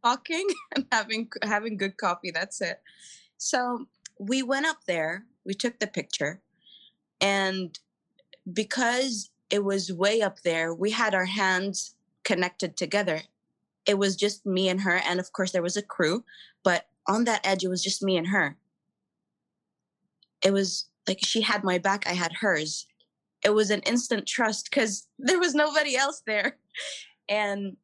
talking 0.03 0.47
and 0.75 0.85
having 0.91 1.29
having 1.43 1.77
good 1.77 1.97
coffee 1.97 2.31
that's 2.31 2.61
it 2.61 2.81
so 3.37 3.87
we 4.19 4.43
went 4.43 4.65
up 4.65 4.77
there 4.87 5.25
we 5.45 5.53
took 5.53 5.79
the 5.79 5.87
picture 5.87 6.41
and 7.21 7.79
because 8.51 9.29
it 9.49 9.63
was 9.63 9.91
way 9.91 10.21
up 10.21 10.41
there 10.41 10.73
we 10.73 10.91
had 10.91 11.13
our 11.15 11.25
hands 11.25 11.95
connected 12.23 12.75
together 12.77 13.21
it 13.85 13.97
was 13.97 14.15
just 14.15 14.45
me 14.45 14.69
and 14.69 14.81
her 14.81 15.01
and 15.07 15.19
of 15.19 15.31
course 15.33 15.51
there 15.51 15.61
was 15.61 15.77
a 15.77 15.81
crew 15.81 16.23
but 16.63 16.85
on 17.07 17.25
that 17.25 17.45
edge, 17.45 17.63
it 17.63 17.69
was 17.69 17.83
just 17.83 18.01
me 18.01 18.17
and 18.17 18.27
her. 18.27 18.57
It 20.43 20.53
was 20.53 20.87
like 21.07 21.19
she 21.21 21.41
had 21.41 21.63
my 21.63 21.77
back, 21.77 22.05
I 22.07 22.13
had 22.13 22.31
hers. 22.33 22.87
It 23.43 23.49
was 23.53 23.69
an 23.69 23.81
instant 23.81 24.25
trust 24.25 24.69
because 24.69 25.07
there 25.19 25.39
was 25.39 25.53
nobody 25.53 25.95
else 25.95 26.21
there. 26.25 26.57
And 27.29 27.77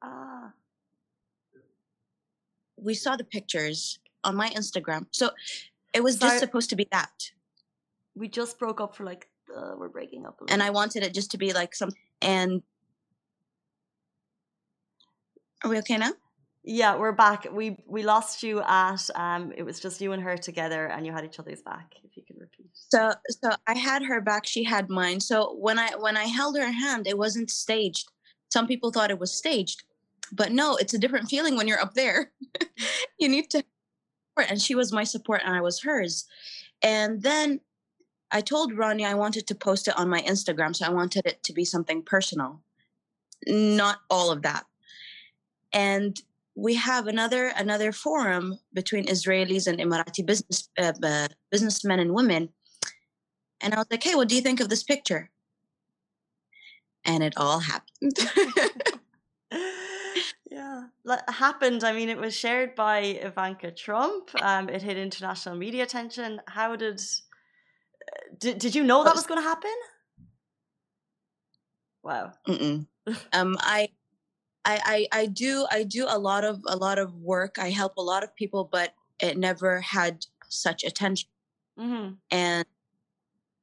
Ah. 0.00 0.52
we 2.76 2.94
saw 2.94 3.16
the 3.16 3.24
pictures 3.24 3.98
on 4.22 4.36
my 4.36 4.48
Instagram. 4.50 5.06
So 5.10 5.30
it 5.92 6.02
was 6.04 6.18
Sorry. 6.18 6.30
just 6.30 6.40
supposed 6.40 6.70
to 6.70 6.76
be 6.76 6.86
that. 6.92 7.30
We 8.14 8.28
just 8.28 8.58
broke 8.58 8.80
up 8.80 8.94
for 8.94 9.04
like 9.04 9.28
uh, 9.56 9.74
we're 9.76 9.88
breaking 9.88 10.24
up. 10.26 10.40
And 10.48 10.62
I 10.62 10.70
wanted 10.70 11.02
it 11.02 11.14
just 11.14 11.32
to 11.32 11.38
be 11.38 11.52
like 11.52 11.74
some 11.74 11.90
and 12.22 12.62
are 15.64 15.70
we 15.70 15.78
okay 15.78 15.96
now? 15.96 16.12
Yeah, 16.64 16.96
we're 16.96 17.12
back. 17.12 17.46
We 17.50 17.78
we 17.86 18.02
lost 18.02 18.42
you 18.42 18.60
at 18.60 19.08
um 19.14 19.52
it 19.56 19.62
was 19.62 19.80
just 19.80 20.00
you 20.00 20.12
and 20.12 20.22
her 20.22 20.36
together 20.36 20.86
and 20.86 21.06
you 21.06 21.12
had 21.12 21.24
each 21.24 21.38
other's 21.38 21.62
back, 21.62 21.94
if 22.04 22.16
you 22.16 22.22
can 22.26 22.36
repeat. 22.38 22.66
So 22.74 23.12
so 23.30 23.50
I 23.66 23.74
had 23.76 24.02
her 24.02 24.20
back, 24.20 24.46
she 24.46 24.64
had 24.64 24.90
mine. 24.90 25.20
So 25.20 25.54
when 25.54 25.78
I 25.78 25.90
when 25.96 26.16
I 26.16 26.24
held 26.24 26.56
her 26.58 26.70
hand, 26.70 27.06
it 27.06 27.16
wasn't 27.16 27.50
staged. 27.50 28.10
Some 28.50 28.66
people 28.66 28.92
thought 28.92 29.10
it 29.10 29.18
was 29.18 29.32
staged. 29.32 29.84
But 30.30 30.52
no, 30.52 30.76
it's 30.76 30.92
a 30.92 30.98
different 30.98 31.30
feeling 31.30 31.56
when 31.56 31.66
you're 31.66 31.80
up 31.80 31.94
there. 31.94 32.32
you 33.18 33.28
need 33.28 33.50
to 33.50 33.64
and 34.36 34.60
she 34.60 34.74
was 34.74 34.92
my 34.92 35.04
support 35.04 35.42
and 35.44 35.56
I 35.56 35.60
was 35.60 35.80
hers. 35.80 36.26
And 36.82 37.22
then 37.22 37.60
I 38.30 38.40
told 38.40 38.76
Ronnie 38.76 39.04
I 39.04 39.14
wanted 39.14 39.46
to 39.46 39.54
post 39.54 39.88
it 39.88 39.98
on 39.98 40.08
my 40.08 40.20
Instagram, 40.22 40.76
so 40.76 40.86
I 40.86 40.90
wanted 40.90 41.26
it 41.26 41.42
to 41.44 41.52
be 41.52 41.64
something 41.64 42.02
personal. 42.02 42.60
Not 43.46 43.98
all 44.10 44.30
of 44.30 44.42
that. 44.42 44.66
And 45.72 46.20
we 46.54 46.74
have 46.74 47.06
another 47.06 47.52
another 47.56 47.92
forum 47.92 48.58
between 48.72 49.06
Israelis 49.06 49.66
and 49.66 49.78
Emirati 49.78 50.26
business 50.26 50.68
uh, 50.78 50.92
uh, 51.02 51.28
businessmen 51.50 52.00
and 52.00 52.12
women. 52.12 52.48
And 53.60 53.74
I 53.74 53.78
was 53.78 53.86
like, 53.90 54.02
"Hey, 54.02 54.14
what 54.14 54.28
do 54.28 54.34
you 54.34 54.40
think 54.40 54.60
of 54.60 54.68
this 54.68 54.82
picture?" 54.82 55.30
And 57.04 57.22
it 57.22 57.34
all 57.36 57.60
happened. 57.60 58.18
yeah, 60.50 60.84
happened. 61.28 61.84
I 61.84 61.92
mean, 61.92 62.08
it 62.08 62.18
was 62.18 62.34
shared 62.34 62.74
by 62.74 62.98
Ivanka 62.98 63.70
Trump. 63.70 64.30
Um, 64.42 64.68
it 64.68 64.82
hit 64.82 64.98
international 64.98 65.54
media 65.54 65.84
attention. 65.84 66.40
How 66.46 66.74
did 66.74 67.00
did 68.38 68.58
did 68.58 68.74
you 68.74 68.84
know 68.84 69.04
that 69.04 69.14
was 69.14 69.26
going 69.26 69.40
to 69.40 69.48
happen? 69.48 69.74
Wow. 72.02 72.32
Mm-mm. 72.46 72.86
um, 73.32 73.56
I, 73.60 73.90
I, 74.64 75.06
I, 75.12 75.20
I 75.20 75.26
do, 75.26 75.66
I 75.70 75.82
do 75.82 76.06
a 76.08 76.18
lot 76.18 76.44
of 76.44 76.62
a 76.66 76.76
lot 76.76 76.98
of 76.98 77.14
work. 77.16 77.58
I 77.58 77.70
help 77.70 77.96
a 77.96 78.02
lot 78.02 78.22
of 78.24 78.34
people, 78.34 78.64
but 78.64 78.94
it 79.20 79.36
never 79.36 79.80
had 79.80 80.26
such 80.48 80.84
attention. 80.84 81.28
hmm 81.76 82.10
And 82.30 82.64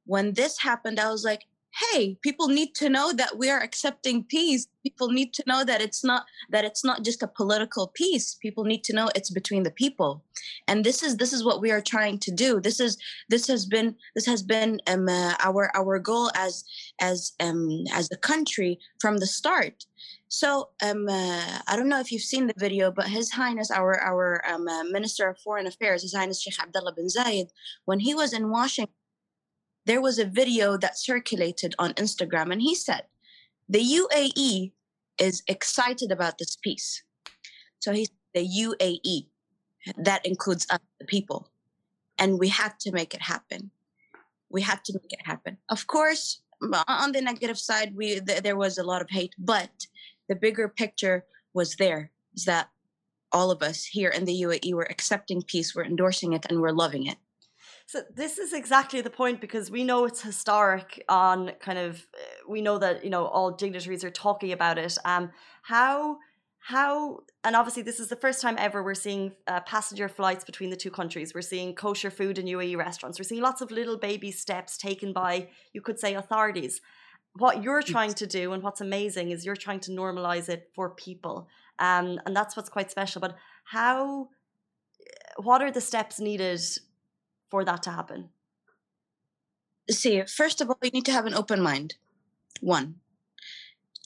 when 0.04 0.34
this 0.34 0.58
happened, 0.58 1.00
I 1.00 1.10
was 1.10 1.24
like, 1.24 1.46
hey, 1.76 2.16
people 2.22 2.48
need 2.48 2.74
to 2.74 2.88
know 2.88 3.12
that 3.12 3.36
we 3.36 3.50
are 3.50 3.60
accepting 3.60 4.24
peace. 4.24 4.66
People 4.82 5.10
need 5.10 5.34
to 5.34 5.42
know 5.46 5.64
that 5.64 5.82
it's 5.82 6.02
not 6.02 6.24
that 6.50 6.64
it's 6.64 6.84
not 6.84 7.02
just 7.02 7.22
a 7.22 7.28
political 7.28 7.88
peace. 7.88 8.34
People 8.34 8.64
need 8.64 8.82
to 8.84 8.94
know 8.94 9.10
it's 9.14 9.30
between 9.30 9.62
the 9.62 9.70
people. 9.70 10.22
And 10.68 10.84
this 10.84 11.02
is 11.02 11.16
this 11.16 11.32
is 11.32 11.44
what 11.44 11.60
we 11.60 11.70
are 11.70 11.80
trying 11.80 12.18
to 12.20 12.30
do. 12.30 12.60
This 12.60 12.80
is 12.80 12.96
this 13.28 13.46
has 13.48 13.66
been 13.66 13.96
this 14.14 14.26
has 14.26 14.42
been 14.42 14.80
um, 14.86 15.08
uh, 15.08 15.34
our 15.40 15.70
our 15.76 15.98
goal 15.98 16.30
as 16.34 16.64
as 17.00 17.32
um 17.40 17.84
as 17.92 18.08
a 18.10 18.16
country 18.16 18.78
from 19.00 19.18
the 19.18 19.26
start. 19.26 19.84
So 20.28 20.70
um, 20.82 21.08
uh, 21.08 21.60
I 21.68 21.76
don't 21.76 21.88
know 21.88 22.00
if 22.00 22.10
you've 22.10 22.22
seen 22.22 22.46
the 22.46 22.54
video, 22.56 22.90
but 22.90 23.08
His 23.08 23.30
Highness, 23.30 23.70
our 23.70 24.00
our 24.00 24.42
um, 24.48 24.66
uh, 24.66 24.84
Minister 24.84 25.28
of 25.28 25.38
Foreign 25.38 25.66
Affairs, 25.66 26.02
His 26.02 26.14
Highness 26.14 26.40
Sheikh 26.42 26.60
Abdullah 26.60 26.94
bin 26.94 27.06
Zayed, 27.06 27.50
when 27.84 28.00
he 28.00 28.14
was 28.14 28.32
in 28.32 28.50
Washington, 28.50 28.92
there 29.86 30.00
was 30.00 30.18
a 30.18 30.26
video 30.26 30.76
that 30.76 30.98
circulated 30.98 31.74
on 31.78 31.94
Instagram, 31.94 32.52
and 32.52 32.60
he 32.60 32.74
said, 32.74 33.04
"The 33.68 33.82
UAE 33.82 34.72
is 35.18 35.42
excited 35.46 36.12
about 36.12 36.38
this 36.38 36.56
peace." 36.56 37.02
So 37.78 37.92
he 37.92 38.08
the 38.34 38.46
UAE, 38.64 39.28
that 39.96 40.26
includes 40.26 40.66
us, 40.68 40.80
the 41.00 41.06
people, 41.06 41.50
and 42.18 42.38
we 42.38 42.48
had 42.48 42.78
to 42.80 42.92
make 42.92 43.14
it 43.14 43.22
happen. 43.22 43.70
We 44.50 44.60
had 44.60 44.84
to 44.84 44.92
make 44.92 45.12
it 45.12 45.24
happen. 45.24 45.56
Of 45.70 45.86
course, 45.86 46.42
on 46.86 47.12
the 47.12 47.22
negative 47.22 47.58
side, 47.58 47.96
we 47.96 48.20
th- 48.20 48.42
there 48.42 48.56
was 48.56 48.76
a 48.76 48.84
lot 48.84 49.02
of 49.02 49.08
hate, 49.10 49.34
but 49.38 49.86
the 50.28 50.36
bigger 50.36 50.68
picture 50.68 51.24
was 51.54 51.76
there. 51.76 52.10
Is 52.34 52.44
that 52.44 52.68
all 53.32 53.50
of 53.50 53.62
us 53.62 53.84
here 53.84 54.10
in 54.10 54.24
the 54.24 54.42
UAE 54.42 54.74
were 54.74 54.90
accepting 54.90 55.42
peace, 55.42 55.74
we're 55.74 55.84
endorsing 55.84 56.32
it, 56.32 56.46
and 56.48 56.60
we're 56.60 56.82
loving 56.84 57.06
it. 57.06 57.18
So 57.88 58.02
this 58.12 58.38
is 58.38 58.52
exactly 58.52 59.00
the 59.00 59.10
point 59.10 59.40
because 59.40 59.70
we 59.70 59.84
know 59.84 60.04
it's 60.06 60.20
historic. 60.20 61.04
On 61.08 61.52
kind 61.60 61.78
of, 61.78 62.04
uh, 62.14 62.18
we 62.48 62.60
know 62.60 62.78
that 62.78 63.04
you 63.04 63.10
know 63.10 63.26
all 63.26 63.52
dignitaries 63.52 64.02
are 64.02 64.10
talking 64.10 64.50
about 64.52 64.76
it. 64.76 64.98
Um, 65.04 65.30
how 65.62 66.18
how 66.58 67.20
and 67.44 67.54
obviously 67.54 67.84
this 67.84 68.00
is 68.00 68.08
the 68.08 68.16
first 68.16 68.42
time 68.42 68.56
ever 68.58 68.82
we're 68.82 68.94
seeing 68.94 69.32
uh, 69.46 69.60
passenger 69.60 70.08
flights 70.08 70.44
between 70.44 70.70
the 70.70 70.76
two 70.76 70.90
countries. 70.90 71.32
We're 71.32 71.42
seeing 71.42 71.76
kosher 71.76 72.10
food 72.10 72.38
in 72.38 72.46
UAE 72.46 72.76
restaurants. 72.76 73.20
We're 73.20 73.24
seeing 73.24 73.40
lots 73.40 73.60
of 73.60 73.70
little 73.70 73.96
baby 73.96 74.32
steps 74.32 74.76
taken 74.76 75.12
by 75.12 75.48
you 75.72 75.80
could 75.80 76.00
say 76.00 76.14
authorities. 76.14 76.80
What 77.34 77.62
you're 77.62 77.82
trying 77.82 78.14
to 78.14 78.26
do 78.26 78.52
and 78.52 78.64
what's 78.64 78.80
amazing 78.80 79.30
is 79.30 79.46
you're 79.46 79.54
trying 79.54 79.80
to 79.80 79.92
normalize 79.92 80.48
it 80.48 80.70
for 80.74 80.90
people, 80.90 81.46
um, 81.78 82.18
and 82.26 82.34
that's 82.34 82.56
what's 82.56 82.68
quite 82.68 82.90
special. 82.90 83.20
But 83.20 83.36
how? 83.64 84.30
What 85.36 85.62
are 85.62 85.70
the 85.70 85.82
steps 85.82 86.18
needed 86.18 86.62
for 87.50 87.64
that 87.64 87.82
to 87.84 87.90
happen? 87.90 88.30
See, 89.90 90.22
first 90.22 90.60
of 90.60 90.68
all, 90.68 90.78
you 90.82 90.90
need 90.90 91.04
to 91.06 91.12
have 91.12 91.26
an 91.26 91.34
open 91.34 91.60
mind. 91.60 91.94
One. 92.60 92.96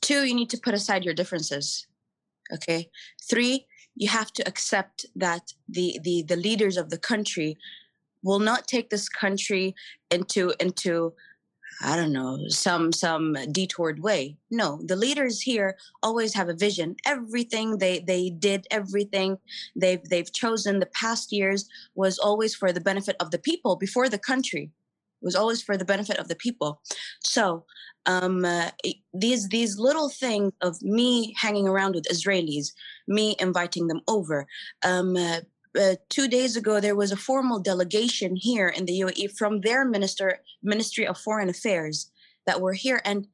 Two, 0.00 0.24
you 0.24 0.34
need 0.34 0.50
to 0.50 0.58
put 0.58 0.74
aside 0.74 1.04
your 1.04 1.14
differences. 1.14 1.86
Okay. 2.52 2.90
Three, 3.22 3.66
you 3.94 4.08
have 4.08 4.32
to 4.32 4.46
accept 4.46 5.06
that 5.14 5.52
the 5.68 5.98
the 6.02 6.22
the 6.22 6.36
leaders 6.36 6.76
of 6.76 6.90
the 6.90 6.98
country 6.98 7.56
will 8.22 8.38
not 8.38 8.66
take 8.66 8.90
this 8.90 9.08
country 9.08 9.74
into 10.10 10.52
into 10.60 11.14
I 11.82 11.96
don't 11.96 12.12
know 12.12 12.46
some 12.48 12.92
some 12.92 13.36
detoured 13.50 14.00
way. 14.02 14.36
No, 14.50 14.80
the 14.84 14.96
leaders 14.96 15.40
here 15.40 15.76
always 16.02 16.34
have 16.34 16.48
a 16.48 16.54
vision. 16.54 16.96
Everything 17.06 17.78
they 17.78 18.00
they 18.00 18.30
did, 18.30 18.66
everything 18.70 19.38
they've 19.74 20.02
they've 20.04 20.32
chosen 20.32 20.78
the 20.78 20.86
past 20.86 21.32
years 21.32 21.68
was 21.94 22.18
always 22.18 22.54
for 22.54 22.72
the 22.72 22.80
benefit 22.80 23.16
of 23.20 23.30
the 23.30 23.38
people 23.38 23.76
before 23.76 24.08
the 24.08 24.18
country. 24.18 24.70
It 25.22 25.24
was 25.24 25.36
always 25.36 25.62
for 25.62 25.76
the 25.76 25.84
benefit 25.84 26.18
of 26.18 26.28
the 26.28 26.36
people. 26.36 26.80
So 27.22 27.64
um, 28.06 28.44
uh, 28.44 28.70
these 29.12 29.48
these 29.48 29.78
little 29.78 30.08
things 30.08 30.52
of 30.60 30.80
me 30.82 31.34
hanging 31.36 31.68
around 31.68 31.94
with 31.94 32.08
Israelis, 32.08 32.72
me 33.06 33.36
inviting 33.38 33.88
them 33.88 34.00
over. 34.08 34.46
Um, 34.82 35.16
uh, 35.16 35.40
uh, 35.79 35.95
two 36.09 36.27
days 36.27 36.55
ago, 36.55 36.79
there 36.79 36.95
was 36.95 37.11
a 37.11 37.17
formal 37.17 37.59
delegation 37.59 38.35
here 38.35 38.67
in 38.67 38.85
the 38.85 38.99
UAE 39.01 39.37
from 39.37 39.61
their 39.61 39.83
minister 39.85 40.39
Ministry 40.63 41.05
of 41.05 41.17
Foreign 41.17 41.49
Affairs 41.49 42.11
that 42.45 42.61
were 42.61 42.73
here, 42.73 43.01
and 43.03 43.27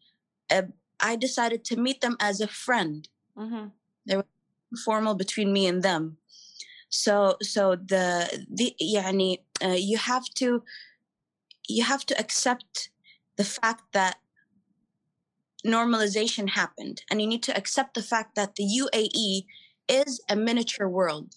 uh, 0.49 0.63
I 0.99 1.15
decided 1.15 1.63
to 1.65 1.75
meet 1.75 2.01
them 2.01 2.17
as 2.19 2.41
a 2.41 2.47
friend, 2.47 3.07
Mm-hmm. 3.37 4.19
formal 4.85 5.15
between 5.15 5.53
me 5.53 5.65
and 5.67 5.81
them. 5.83 6.17
So 6.89 7.37
so 7.41 7.75
the 7.75 8.45
the 8.49 8.75
يعني, 8.81 9.37
uh, 9.63 9.77
you 9.77 9.97
have 9.97 10.25
to 10.35 10.63
you 11.67 11.83
have 11.83 12.05
to 12.07 12.19
accept 12.19 12.89
the 13.37 13.45
fact 13.45 13.83
that 13.93 14.17
normalization 15.65 16.49
happened 16.49 17.03
and 17.09 17.21
you 17.21 17.27
need 17.27 17.43
to 17.43 17.55
accept 17.55 17.93
the 17.93 18.03
fact 18.03 18.35
that 18.35 18.55
the 18.55 18.63
UAE 18.63 19.45
is 19.87 20.21
a 20.29 20.35
miniature 20.35 20.89
world. 20.89 21.35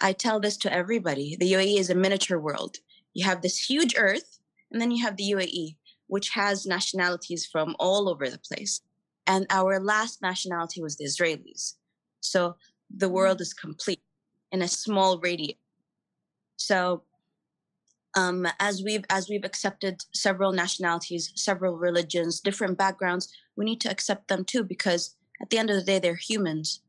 I 0.00 0.12
tell 0.12 0.40
this 0.40 0.56
to 0.58 0.72
everybody. 0.72 1.36
The 1.36 1.52
UAE 1.52 1.78
is 1.78 1.90
a 1.90 1.94
miniature 1.94 2.38
world. 2.38 2.76
You 3.14 3.24
have 3.24 3.42
this 3.42 3.58
huge 3.58 3.94
earth 3.96 4.38
and 4.70 4.80
then 4.80 4.90
you 4.90 5.04
have 5.04 5.16
the 5.16 5.30
UAE 5.32 5.76
which 6.08 6.30
has 6.30 6.66
nationalities 6.66 7.46
from 7.46 7.76
all 7.78 8.08
over 8.08 8.28
the 8.28 8.38
place. 8.38 8.80
And 9.26 9.46
our 9.50 9.78
last 9.78 10.20
nationality 10.20 10.82
was 10.82 10.96
the 10.96 11.04
Israelis. 11.04 11.74
So 12.20 12.56
the 12.94 13.08
world 13.08 13.40
is 13.40 13.54
complete 13.54 14.02
in 14.50 14.62
a 14.62 14.68
small 14.68 15.20
radius. 15.20 15.58
So 16.56 17.02
um, 18.16 18.48
as 18.58 18.82
we've 18.82 19.04
as 19.10 19.28
we've 19.28 19.44
accepted 19.44 20.02
several 20.12 20.52
nationalities, 20.52 21.30
several 21.36 21.76
religions, 21.76 22.40
different 22.40 22.78
backgrounds, 22.78 23.28
we 23.54 23.66
need 23.66 23.80
to 23.82 23.90
accept 23.90 24.28
them 24.28 24.44
too 24.44 24.64
because 24.64 25.14
at 25.40 25.50
the 25.50 25.58
end 25.58 25.70
of 25.70 25.76
the 25.76 25.84
day, 25.84 25.98
they're 25.98 26.16
humans. 26.16 26.80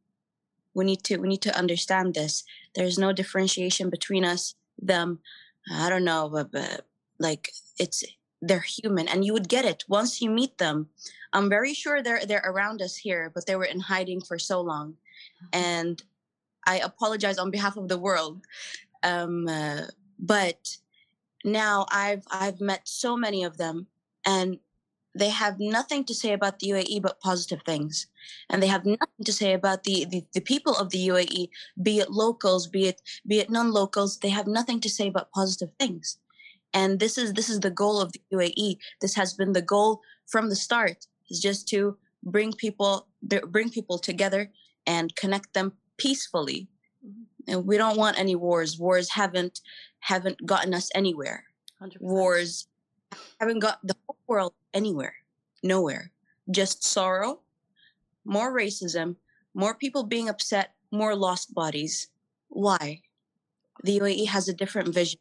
We 0.74 0.86
need 0.86 1.04
to 1.06 1.18
we 1.18 1.28
need 1.28 1.42
to 1.44 1.58
understand 1.58 2.14
this. 2.14 2.44
There's 2.76 2.98
no 2.98 3.12
differentiation 3.12 3.90
between 3.90 4.24
us, 4.24 4.56
them. 4.82 5.20
I 5.72 5.90
don't 5.90 6.06
know, 6.06 6.30
but, 6.30 6.52
but 6.52 6.86
like 7.20 7.52
it's 7.78 8.04
they're 8.42 8.60
human 8.60 9.08
and 9.08 9.26
you 9.26 9.34
would 9.34 9.50
get 9.50 9.66
it 9.66 9.84
once 9.88 10.22
you 10.22 10.30
meet 10.30 10.58
them 10.58 10.88
i'm 11.34 11.50
very 11.50 11.74
sure 11.74 12.02
they're 12.02 12.26
they're 12.26 12.44
around 12.46 12.82
us 12.82 12.96
here 12.96 13.32
but 13.34 13.46
they 13.46 13.56
were 13.56 13.66
in 13.66 13.80
hiding 13.80 14.22
for 14.22 14.40
so 14.40 14.62
long 14.62 14.96
and 15.52 16.04
i 16.66 16.80
apologize 16.80 17.38
on 17.38 17.52
behalf 17.52 17.78
of 17.78 17.88
the 17.88 17.98
world 17.98 18.42
um, 19.04 19.48
uh, 19.48 19.82
but 20.18 20.78
now 21.44 21.86
i've 21.92 22.24
i've 22.32 22.62
met 22.62 22.88
so 22.88 23.18
many 23.18 23.44
of 23.44 23.58
them 23.58 23.88
and 24.26 24.58
they 25.20 25.30
have 25.30 25.60
nothing 25.60 26.04
to 26.06 26.14
say 26.14 26.34
about 26.34 26.60
the 26.60 26.70
UAE 26.70 27.02
but 27.02 27.20
positive 27.20 27.62
things. 27.66 28.08
And 28.50 28.62
they 28.62 28.68
have 28.68 28.86
nothing 28.86 29.24
to 29.26 29.34
say 29.34 29.54
about 29.54 29.84
the, 29.84 30.06
the, 30.06 30.26
the, 30.34 30.42
people 30.42 30.76
of 30.76 30.90
the 30.90 31.08
UAE, 31.08 31.50
be 31.82 32.00
it 32.00 32.12
locals, 32.12 32.68
be 32.68 32.88
it 32.88 33.02
be 33.28 33.40
it 33.40 33.50
non-locals, 33.50 34.20
they 34.20 34.30
have 34.30 34.48
nothing 34.48 34.80
to 34.82 34.90
say 34.90 35.08
about 35.08 35.32
positive 35.32 35.72
things 35.80 36.18
and 36.74 37.00
this 37.00 37.18
is 37.18 37.34
this 37.34 37.50
is 37.50 37.60
the 37.60 37.72
goal 37.72 38.00
of 38.00 38.12
the 38.12 38.22
UAE. 38.34 38.78
This 39.02 39.16
has 39.16 39.34
been 39.34 39.54
the 39.54 39.62
goal 39.62 40.02
from 40.28 40.50
the 40.50 40.56
start. 40.56 41.08
Is 41.30 41.40
just 41.40 41.68
to 41.70 41.98
bring 42.24 42.54
people 42.54 43.08
bring 43.22 43.70
people 43.70 43.98
together 43.98 44.52
and 44.86 45.16
connect 45.16 45.54
them 45.54 45.74
peacefully. 45.98 46.68
Mm-hmm. 47.06 47.52
And 47.52 47.68
we 47.68 47.78
don't 47.78 47.98
want 47.98 48.20
any 48.20 48.36
wars. 48.36 48.80
Wars 48.80 49.10
haven't 49.12 49.62
haven't 50.02 50.46
gotten 50.46 50.74
us 50.74 50.90
anywhere. 50.94 51.46
100%. 51.82 52.02
Wars 52.02 52.68
haven't 53.40 53.60
got 53.60 53.80
the 53.84 53.96
whole 54.06 54.18
world 54.28 54.54
anywhere. 54.74 55.16
Nowhere. 55.64 56.12
Just 56.52 56.84
sorrow, 56.84 57.40
more 58.26 58.54
racism, 58.54 59.16
more 59.54 59.76
people 59.76 60.04
being 60.04 60.30
upset, 60.30 60.74
more 60.92 61.16
lost 61.16 61.54
bodies. 61.54 62.08
Why? 62.50 63.02
The 63.84 64.00
UAE 64.00 64.28
has 64.28 64.48
a 64.48 64.54
different 64.54 64.94
vision. 64.94 65.20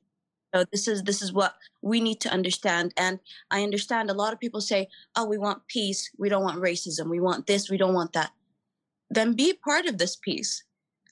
So 0.55 0.65
this 0.73 0.89
is 0.89 1.03
this 1.03 1.21
is 1.21 1.33
what 1.33 1.55
we 1.83 2.01
need 2.01 2.21
to 2.23 2.31
understand. 2.31 2.95
And 2.97 3.21
i 3.51 3.63
understand 3.63 4.11
a 4.11 4.15
lot 4.15 4.33
of 4.33 4.41
people 4.41 4.61
say 4.61 4.89
oh 5.17 5.27
we 5.27 5.39
want 5.39 5.67
peace. 5.67 6.11
We 6.19 6.29
don't 6.29 6.43
want 6.43 6.63
racism. 6.63 7.11
We 7.11 7.21
want 7.21 7.47
this. 7.47 7.71
We 7.71 7.77
don't 7.77 7.95
want 7.95 8.13
that. 8.15 8.31
Then 9.11 9.35
be 9.35 9.53
part 9.53 9.87
of 9.87 9.99
this 9.99 10.17
peace. 10.17 10.65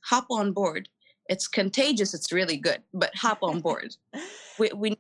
Hop 0.05 0.27
on 0.31 0.53
board. 0.53 0.89
It's 1.29 1.49
contagious. 1.49 2.15
It's 2.15 2.33
really 2.33 2.57
good 2.57 2.83
but 2.95 3.15
hop 3.15 3.39
on 3.43 3.61
board. 3.61 3.97
We, 4.59 4.71
we 4.75 4.89
need 4.89 4.99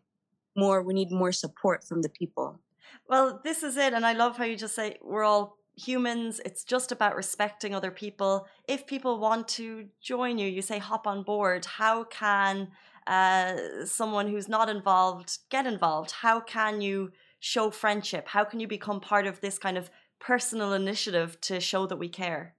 more. 0.55 0.83
We 0.83 0.93
need 0.93 1.11
more 1.11 1.33
support 1.33 1.83
from 1.83 2.02
the 2.02 2.11
people 2.11 2.61
well 3.09 3.40
this 3.45 3.62
is 3.62 3.76
it 3.76 3.93
and 3.93 4.07
i 4.07 4.12
love 4.12 4.37
how 4.37 4.45
you 4.45 4.57
just 4.57 4.75
say 4.75 4.97
we're 5.02 5.25
all 5.25 5.59
humans 5.76 6.40
it's 6.45 6.64
just 6.64 6.90
about 6.90 7.14
respecting 7.14 7.75
other 7.75 7.90
people 7.90 8.47
if 8.66 8.87
people 8.87 9.19
want 9.19 9.47
to 9.47 9.87
join 10.00 10.38
you 10.38 10.49
you 10.49 10.62
say 10.62 10.78
hop 10.78 11.07
on 11.07 11.23
board 11.23 11.64
how 11.66 12.05
can 12.05 12.69
uh, 13.07 13.85
someone 13.85 14.28
who's 14.28 14.49
not 14.49 14.69
involved 14.69 15.38
get 15.49 15.66
involved? 15.66 16.11
How 16.11 16.40
can 16.40 16.81
you 16.81 17.12
show 17.38 17.71
friendship? 17.71 18.28
How 18.28 18.45
can 18.45 18.61
you 18.61 18.66
become 18.66 19.00
part 19.00 19.26
of 19.26 19.40
this 19.40 19.59
kind 19.59 19.78
of 19.78 19.90
personal 20.19 20.73
initiative 20.73 21.40
to 21.43 21.61
show 21.61 21.87
that 21.87 21.97
we 21.97 22.09
care 22.09 22.55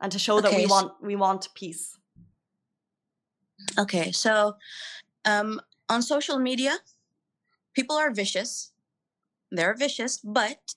and 0.00 0.10
to 0.10 0.18
show 0.18 0.38
okay, 0.38 0.50
that 0.50 0.56
we 0.56 0.66
want 0.66 0.92
we 1.00 1.16
want 1.16 1.48
peace? 1.54 1.96
Okay, 3.78 4.10
so 4.10 4.56
um, 5.24 5.60
on 5.88 6.02
social 6.02 6.38
media, 6.38 6.76
people 7.72 7.96
are 7.96 8.10
vicious. 8.10 8.72
They're 9.54 9.74
vicious, 9.74 10.18
but 10.18 10.74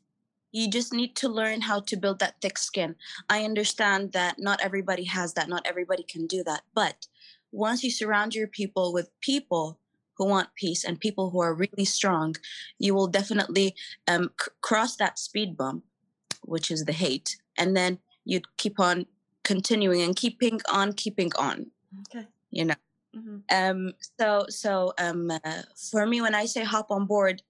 you 0.51 0.69
just 0.69 0.93
need 0.93 1.15
to 1.17 1.29
learn 1.29 1.61
how 1.61 1.81
to 1.81 1.97
build 1.97 2.19
that 2.19 2.41
thick 2.41 2.57
skin. 2.57 2.95
I 3.29 3.43
understand 3.43 4.13
that 4.13 4.39
not 4.39 4.61
everybody 4.61 5.03
has 5.05 5.33
that, 5.33 5.49
not 5.49 5.65
everybody 5.65 6.03
can 6.03 6.27
do 6.27 6.43
that, 6.45 6.61
but 6.73 7.07
once 7.51 7.83
you 7.83 7.91
surround 7.91 8.35
your 8.35 8.47
people 8.47 8.93
with 8.93 9.09
people 9.21 9.79
who 10.17 10.25
want 10.25 10.49
peace 10.55 10.83
and 10.83 10.99
people 10.99 11.29
who 11.29 11.41
are 11.41 11.53
really 11.53 11.85
strong, 11.85 12.35
you 12.79 12.93
will 12.93 13.07
definitely 13.07 13.75
um, 14.07 14.31
c- 14.41 14.51
cross 14.61 14.95
that 14.95 15.19
speed 15.19 15.55
bump, 15.55 15.83
which 16.43 16.71
is 16.71 16.85
the 16.85 16.93
hate, 16.93 17.37
and 17.57 17.75
then 17.75 17.99
you'd 18.25 18.57
keep 18.57 18.79
on 18.79 19.05
continuing 19.43 20.01
and 20.01 20.15
keeping 20.15 20.59
on, 20.69 20.93
keeping 20.93 21.31
on. 21.37 21.67
Okay. 22.01 22.25
You 22.51 22.65
know. 22.65 22.75
Mm-hmm. 23.15 23.37
Um. 23.51 23.93
So 24.19 24.45
so 24.49 24.93
um. 24.97 25.31
Uh, 25.31 25.61
for 25.91 26.05
me, 26.05 26.21
when 26.21 26.35
I 26.35 26.45
say 26.45 26.63
hop 26.63 26.91
on 26.91 27.05
board, 27.05 27.41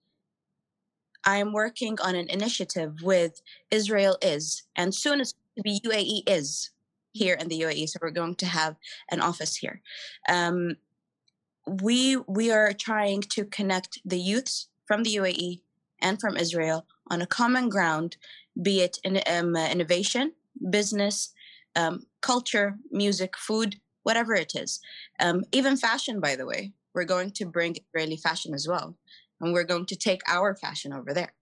I 1.27 1.37
am 1.37 1.51
working 1.51 1.97
on 2.01 2.15
an 2.15 2.29
initiative 2.29 3.01
with 3.03 3.41
Israel 3.69 4.17
is, 4.21 4.63
and 4.77 4.95
soon 4.95 5.19
as 5.19 5.33
to 5.33 5.61
be 5.61 5.81
UAE 5.83 6.23
is 6.25 6.69
here 7.11 7.35
in 7.35 7.49
the 7.49 7.59
UAE. 7.63 7.89
So 7.89 7.99
we're 8.01 8.11
going 8.11 8.35
to 8.35 8.45
have 8.45 8.77
an 9.11 9.19
office 9.19 9.57
here. 9.57 9.81
Um, 10.29 10.77
we 11.65 12.15
we 12.39 12.49
are 12.49 12.71
trying 12.71 13.21
to 13.35 13.43
connect 13.43 13.99
the 14.05 14.17
youths 14.17 14.69
from 14.85 15.03
the 15.03 15.15
UAE 15.17 15.59
and 15.99 16.17
from 16.21 16.37
Israel 16.37 16.85
on 17.11 17.21
a 17.21 17.27
common 17.27 17.67
ground, 17.67 18.15
be 18.61 18.79
it 18.79 18.97
in 19.03 19.19
um, 19.27 19.53
innovation, 19.57 20.31
business, 20.69 21.33
um, 21.75 22.05
culture, 22.21 22.77
music, 22.89 23.35
food, 23.35 23.81
whatever 24.03 24.33
it 24.33 24.53
is. 24.55 24.79
Um, 25.19 25.43
even 25.51 25.75
fashion, 25.75 26.21
by 26.21 26.37
the 26.37 26.45
way, 26.45 26.71
we're 26.93 27.13
going 27.15 27.31
to 27.31 27.45
bring 27.45 27.75
Israeli 27.75 28.15
fashion 28.15 28.53
as 28.53 28.65
well, 28.65 28.95
and 29.41 29.53
we're 29.53 29.63
going 29.63 29.85
to 29.85 29.95
take 29.95 30.21
our 30.27 30.55
fashion 30.55 30.93
over 30.93 31.13
there. 31.13 31.33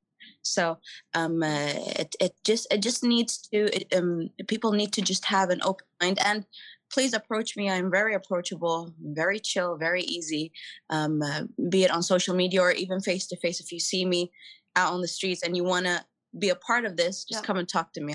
So 0.41 0.77
um, 1.13 1.41
uh, 1.43 1.73
it 1.75 2.15
it 2.19 2.35
just 2.43 2.67
it 2.71 2.81
just 2.81 3.03
needs 3.03 3.37
to 3.49 3.57
it, 3.75 3.93
um, 3.95 4.29
people 4.47 4.71
need 4.71 4.93
to 4.93 5.01
just 5.01 5.25
have 5.25 5.49
an 5.49 5.61
open 5.63 5.85
mind 6.01 6.19
and 6.23 6.45
please 6.91 7.13
approach 7.13 7.57
me. 7.57 7.69
I'm 7.69 7.91
very 7.91 8.13
approachable, 8.13 8.93
very 9.01 9.39
chill, 9.39 9.75
very 9.75 10.03
easy. 10.03 10.51
Um, 10.89 11.21
uh, 11.21 11.43
be 11.69 11.83
it 11.83 11.91
on 11.91 12.03
social 12.03 12.35
media 12.35 12.61
or 12.61 12.71
even 12.71 13.01
face 13.01 13.27
to 13.27 13.37
face. 13.37 13.59
If 13.59 13.71
you 13.71 13.79
see 13.79 14.05
me 14.05 14.31
out 14.75 14.93
on 14.93 15.01
the 15.01 15.07
streets 15.07 15.41
and 15.43 15.55
you 15.55 15.63
want 15.63 15.85
to 15.87 16.03
be 16.37 16.49
a 16.49 16.55
part 16.55 16.85
of 16.85 16.95
this, 16.95 17.25
just 17.25 17.43
yeah. 17.43 17.47
come 17.47 17.57
and 17.57 17.67
talk 17.67 17.93
to 17.93 18.01
me. 18.01 18.13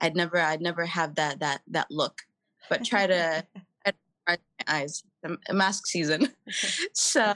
I'd 0.00 0.16
never 0.16 0.38
I'd 0.38 0.60
never 0.60 0.86
have 0.86 1.14
that 1.16 1.40
that 1.40 1.62
that 1.68 1.90
look, 1.90 2.22
but 2.68 2.84
try 2.84 3.06
to 3.06 3.46
my 4.28 4.38
eyes. 4.66 5.02
Mask 5.50 5.86
season. 5.86 6.28
so 6.92 7.34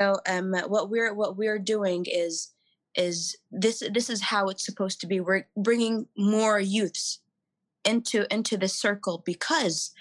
so 0.00 0.16
um, 0.28 0.52
what 0.68 0.90
we're 0.90 1.14
what 1.14 1.36
we're 1.36 1.58
doing 1.58 2.06
is 2.08 2.52
is 2.94 3.36
this 3.50 3.82
this 3.92 4.10
is 4.10 4.22
how 4.22 4.48
it's 4.48 4.64
supposed 4.64 5.00
to 5.00 5.06
be. 5.06 5.20
We're 5.20 5.46
bringing 5.56 6.06
more 6.16 6.58
youths 6.58 7.20
into 7.84 8.26
into 8.32 8.56
the 8.56 8.68
circle 8.68 9.22
because 9.24 9.92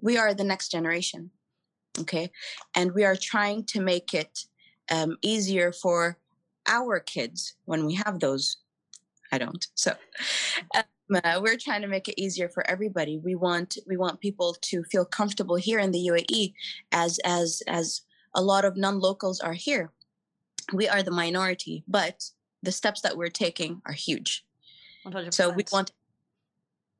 we 0.00 0.16
are 0.16 0.34
the 0.34 0.44
next 0.44 0.70
generation 0.70 1.30
okay? 1.98 2.30
And 2.74 2.92
we 2.92 3.04
are 3.04 3.16
trying 3.16 3.64
to 3.66 3.80
make 3.80 4.14
it 4.14 4.46
um, 4.90 5.16
easier 5.22 5.72
for 5.72 6.18
our 6.66 7.00
kids 7.00 7.54
when 7.64 7.86
we 7.86 7.94
have 7.94 8.20
those. 8.20 8.58
I 9.32 9.38
don't 9.38 9.66
so 9.74 9.92
um, 10.74 10.82
uh, 11.24 11.40
we're 11.42 11.56
trying 11.56 11.80
to 11.82 11.88
make 11.88 12.06
it 12.08 12.20
easier 12.20 12.50
for 12.50 12.68
everybody. 12.68 13.18
We 13.18 13.34
want 13.34 13.78
we 13.86 13.96
want 13.96 14.20
people 14.20 14.54
to 14.60 14.84
feel 14.84 15.06
comfortable 15.06 15.56
here 15.56 15.78
in 15.78 15.90
the 15.90 16.06
uae 16.08 16.52
as 16.92 17.18
as 17.24 17.62
as 17.66 18.02
a 18.34 18.42
lot 18.42 18.64
of 18.64 18.76
non-locals 18.76 19.40
are 19.40 19.54
here 19.54 19.92
we 20.72 20.88
are 20.88 21.02
the 21.02 21.10
minority, 21.10 21.84
but 21.88 22.30
the 22.62 22.72
steps 22.72 23.00
that 23.00 23.16
we're 23.16 23.28
taking 23.28 23.82
are 23.86 23.92
huge. 23.92 24.44
100%. 25.06 25.34
So 25.34 25.50
we 25.50 25.64
want 25.72 25.92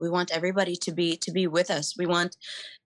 we 0.00 0.10
want 0.10 0.32
everybody 0.32 0.74
to 0.74 0.92
be 0.92 1.16
to 1.18 1.30
be 1.30 1.46
with 1.46 1.70
us. 1.70 1.96
We 1.96 2.06
want 2.06 2.36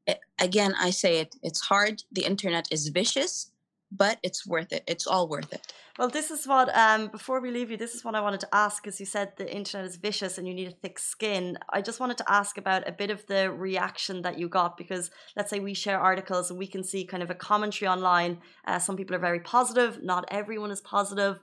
eh, 0.06 0.16
again, 0.38 0.74
I 0.78 0.90
say 0.90 1.20
it, 1.20 1.34
it's 1.42 1.60
hard. 1.60 2.02
The 2.12 2.26
internet 2.26 2.68
is 2.70 2.88
vicious, 2.88 3.52
but 3.90 4.18
it's 4.22 4.46
worth 4.46 4.72
it. 4.72 4.84
It's 4.86 5.06
all 5.06 5.28
worth 5.28 5.52
it. 5.52 5.72
Well, 5.98 6.08
this 6.08 6.30
is 6.30 6.46
what 6.46 6.74
um 6.76 7.08
before 7.08 7.40
we 7.40 7.50
leave 7.50 7.70
you, 7.70 7.76
this 7.76 7.94
is 7.94 8.04
what 8.04 8.14
I 8.14 8.20
wanted 8.20 8.40
to 8.40 8.54
ask 8.54 8.82
because 8.82 9.00
you 9.00 9.06
said 9.06 9.32
the 9.36 9.52
internet 9.54 9.86
is 9.86 9.96
vicious 9.96 10.38
and 10.38 10.46
you 10.46 10.54
need 10.54 10.68
a 10.68 10.72
thick 10.82 10.98
skin. 10.98 11.58
I 11.70 11.80
just 11.80 12.00
wanted 12.00 12.18
to 12.18 12.30
ask 12.30 12.58
about 12.58 12.88
a 12.88 12.92
bit 12.92 13.10
of 13.10 13.26
the 13.26 13.50
reaction 13.50 14.22
that 14.22 14.38
you 14.38 14.48
got 14.48 14.76
because 14.76 15.10
let's 15.36 15.50
say 15.50 15.60
we 15.60 15.74
share 15.74 16.00
articles 16.00 16.50
and 16.50 16.58
we 16.58 16.66
can 16.66 16.82
see 16.82 17.04
kind 17.04 17.22
of 17.22 17.30
a 17.30 17.34
commentary 17.34 17.88
online. 17.88 18.38
Uh, 18.66 18.78
some 18.78 18.96
people 18.96 19.16
are 19.16 19.20
very 19.20 19.40
positive, 19.40 20.02
not 20.02 20.26
everyone 20.30 20.70
is 20.70 20.80
positive. 20.80 21.38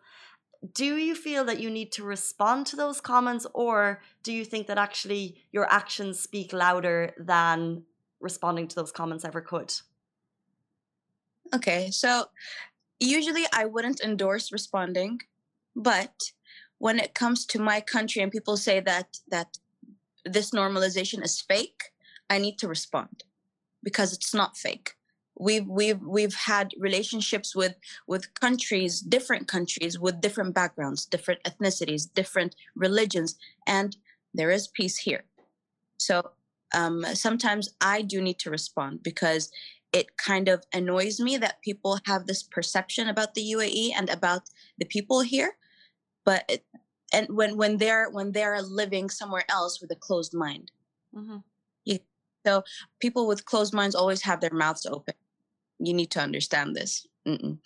Do 0.73 0.95
you 0.95 1.13
feel 1.13 1.43
that 1.45 1.59
you 1.59 1.69
need 1.69 1.91
to 1.93 2.03
respond 2.03 2.67
to 2.67 2.77
those 2.77 3.01
comments, 3.01 3.45
or 3.53 4.01
do 4.23 4.31
you 4.31 4.45
think 4.45 4.67
that 4.67 4.77
actually 4.77 5.43
your 5.51 5.67
actions 5.69 6.21
speak 6.21 6.53
louder 6.53 7.13
than 7.17 7.83
responding 8.21 8.69
to 8.69 8.75
those 8.75 8.91
comments 8.91 9.25
ever 9.25 9.41
could? 9.41 9.73
Okay, 11.53 11.91
so 11.91 12.25
usually 12.99 13.45
I 13.53 13.65
wouldn't 13.65 14.01
endorse 14.01 14.51
responding, 14.51 15.21
but 15.75 16.15
when 16.79 16.99
it 16.99 17.13
comes 17.13 17.45
to 17.47 17.59
my 17.59 17.79
country 17.79 18.21
and 18.21 18.31
people 18.31 18.57
say 18.57 18.79
that 18.79 19.19
that 19.29 19.57
this 20.25 20.51
normalization 20.51 21.23
is 21.23 21.39
fake, 21.41 21.91
I 22.29 22.39
need 22.39 22.57
to 22.59 22.67
respond 22.67 23.23
because 23.83 24.13
it's 24.13 24.33
not 24.33 24.57
fake. 24.57 24.93
We've 25.39 25.67
we've 25.67 26.01
we've 26.01 26.33
had 26.33 26.71
relationships 26.79 27.55
with 27.55 27.75
with 28.07 28.33
countries, 28.33 28.99
different 28.99 29.47
countries 29.47 29.99
with 29.99 30.21
different 30.21 30.55
backgrounds, 30.55 31.05
different 31.05 31.43
ethnicities, 31.43 32.11
different 32.11 32.55
religions, 32.75 33.35
and 33.67 33.95
there 34.33 34.49
is 34.49 34.67
peace 34.67 34.97
here. 34.97 35.23
So 35.97 36.31
um, 36.73 37.05
sometimes 37.13 37.75
I 37.79 38.01
do 38.01 38.21
need 38.21 38.39
to 38.39 38.49
respond 38.49 39.03
because 39.03 39.51
it 39.93 40.17
kind 40.17 40.49
of 40.49 40.65
annoys 40.73 41.19
me 41.19 41.37
that 41.37 41.61
people 41.61 41.99
have 42.05 42.25
this 42.25 42.43
perception 42.43 43.07
about 43.07 43.35
the 43.35 43.53
UAE 43.53 43.91
and 43.95 44.09
about 44.09 44.41
the 44.79 44.85
people 44.85 45.21
here, 45.21 45.55
but 46.25 46.43
it, 46.49 46.65
and 47.13 47.27
when 47.29 47.57
when 47.57 47.77
they're 47.77 48.09
when 48.09 48.31
they're 48.31 48.61
living 48.61 49.09
somewhere 49.09 49.45
else 49.49 49.79
with 49.79 49.91
a 49.91 49.95
closed 49.95 50.33
mind. 50.33 50.71
hmm 51.13 51.37
So 52.45 52.63
people 52.99 53.25
with 53.25 53.45
closed 53.45 53.73
minds 53.73 53.95
always 53.95 54.21
have 54.23 54.41
their 54.41 54.53
mouths 54.53 54.85
open. 54.85 55.15
You 55.79 55.93
need 55.93 56.11
to 56.11 56.19
understand 56.19 56.75
this. 56.75 57.07
Mm-mm. 57.25 57.57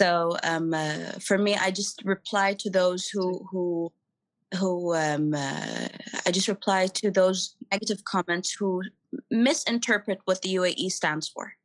So 0.00 0.36
um, 0.42 0.74
uh, 0.74 1.12
for 1.20 1.38
me, 1.38 1.54
I 1.54 1.70
just 1.70 2.02
reply 2.04 2.54
to 2.54 2.70
those 2.70 3.08
who 3.08 3.46
who 3.50 3.92
who 4.58 4.94
um, 4.94 5.34
uh, 5.34 5.88
I 6.26 6.30
just 6.30 6.48
reply 6.48 6.86
to 6.86 7.10
those 7.10 7.54
negative 7.70 8.04
comments 8.04 8.50
who 8.52 8.82
misinterpret 9.30 10.20
what 10.24 10.42
the 10.42 10.54
UAE 10.54 10.90
stands 10.90 11.28
for. 11.28 11.57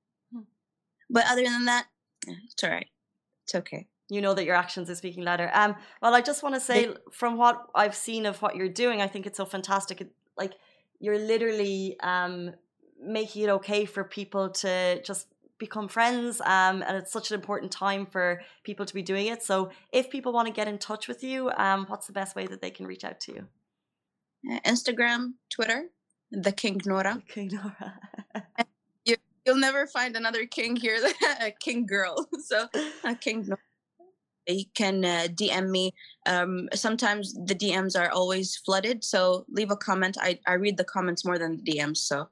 But 1.13 1.25
other 1.31 1.43
than 1.43 1.65
that, 1.65 1.85
eh, 2.27 2.33
it's 2.45 2.63
all 2.63 2.69
right. 2.71 2.87
It's 3.45 3.55
okay. 3.55 3.87
You 4.09 4.21
know 4.21 4.33
that 4.33 4.43
your 4.45 4.55
actions 4.55 4.89
are 4.89 4.95
speaking 4.95 5.23
louder. 5.23 5.49
Um, 5.53 5.75
well, 6.01 6.13
I 6.13 6.21
just 6.21 6.43
want 6.43 6.55
to 6.55 6.61
say, 6.61 6.93
from 7.11 7.37
what 7.37 7.55
I've 7.73 7.95
seen 7.95 8.25
of 8.25 8.41
what 8.41 8.55
you're 8.57 8.69
doing, 8.83 9.01
I 9.01 9.07
think 9.07 9.25
it's 9.25 9.37
so 9.37 9.45
fantastic. 9.45 10.01
It, 10.01 10.11
like 10.37 10.53
you're 10.99 11.19
literally 11.19 11.97
um, 12.01 12.51
making 13.01 13.43
it 13.43 13.49
okay 13.49 13.85
for 13.85 14.03
people 14.03 14.49
to 14.49 15.01
just 15.03 15.27
become 15.59 15.87
friends 15.87 16.41
um, 16.41 16.81
and 16.87 16.97
it's 16.97 17.11
such 17.11 17.31
an 17.31 17.35
important 17.35 17.71
time 17.71 18.05
for 18.05 18.41
people 18.63 18.85
to 18.85 18.93
be 18.93 19.01
doing 19.01 19.27
it 19.27 19.41
so 19.41 19.69
if 19.93 20.09
people 20.09 20.33
want 20.33 20.47
to 20.47 20.53
get 20.53 20.67
in 20.67 20.77
touch 20.77 21.07
with 21.07 21.23
you 21.23 21.49
um, 21.57 21.85
what's 21.87 22.07
the 22.07 22.11
best 22.13 22.35
way 22.35 22.45
that 22.47 22.59
they 22.61 22.71
can 22.71 22.85
reach 22.87 23.05
out 23.05 23.19
to 23.19 23.31
you 23.35 23.47
Uh, 24.51 24.59
Instagram, 24.65 25.33
Twitter, 25.49 25.89
the 26.31 26.51
King 26.51 26.81
Nora. 26.85 27.21
okay 27.21 27.47
Nora 27.47 27.99
You'll 29.45 29.57
never 29.57 29.87
find 29.87 30.15
another 30.15 30.45
king 30.45 30.75
here, 30.75 30.99
a 31.41 31.51
king 31.51 31.85
girl. 31.85 32.27
So 32.39 32.67
a 33.03 33.15
king. 33.15 33.49
You 34.47 34.65
can 34.73 35.05
uh, 35.05 35.27
DM 35.29 35.69
me. 35.69 35.93
Um, 36.25 36.67
sometimes 36.73 37.33
the 37.33 37.55
DMs 37.55 37.97
are 37.97 38.11
always 38.11 38.57
flooded, 38.57 39.03
so 39.03 39.45
leave 39.49 39.71
a 39.71 39.77
comment. 39.77 40.17
I, 40.19 40.39
I 40.45 40.55
read 40.55 40.75
the 40.75 40.83
comments 40.83 41.23
more 41.23 41.37
than 41.39 41.55
the 41.57 41.71
DMs, 41.71 41.97
so 41.97 42.27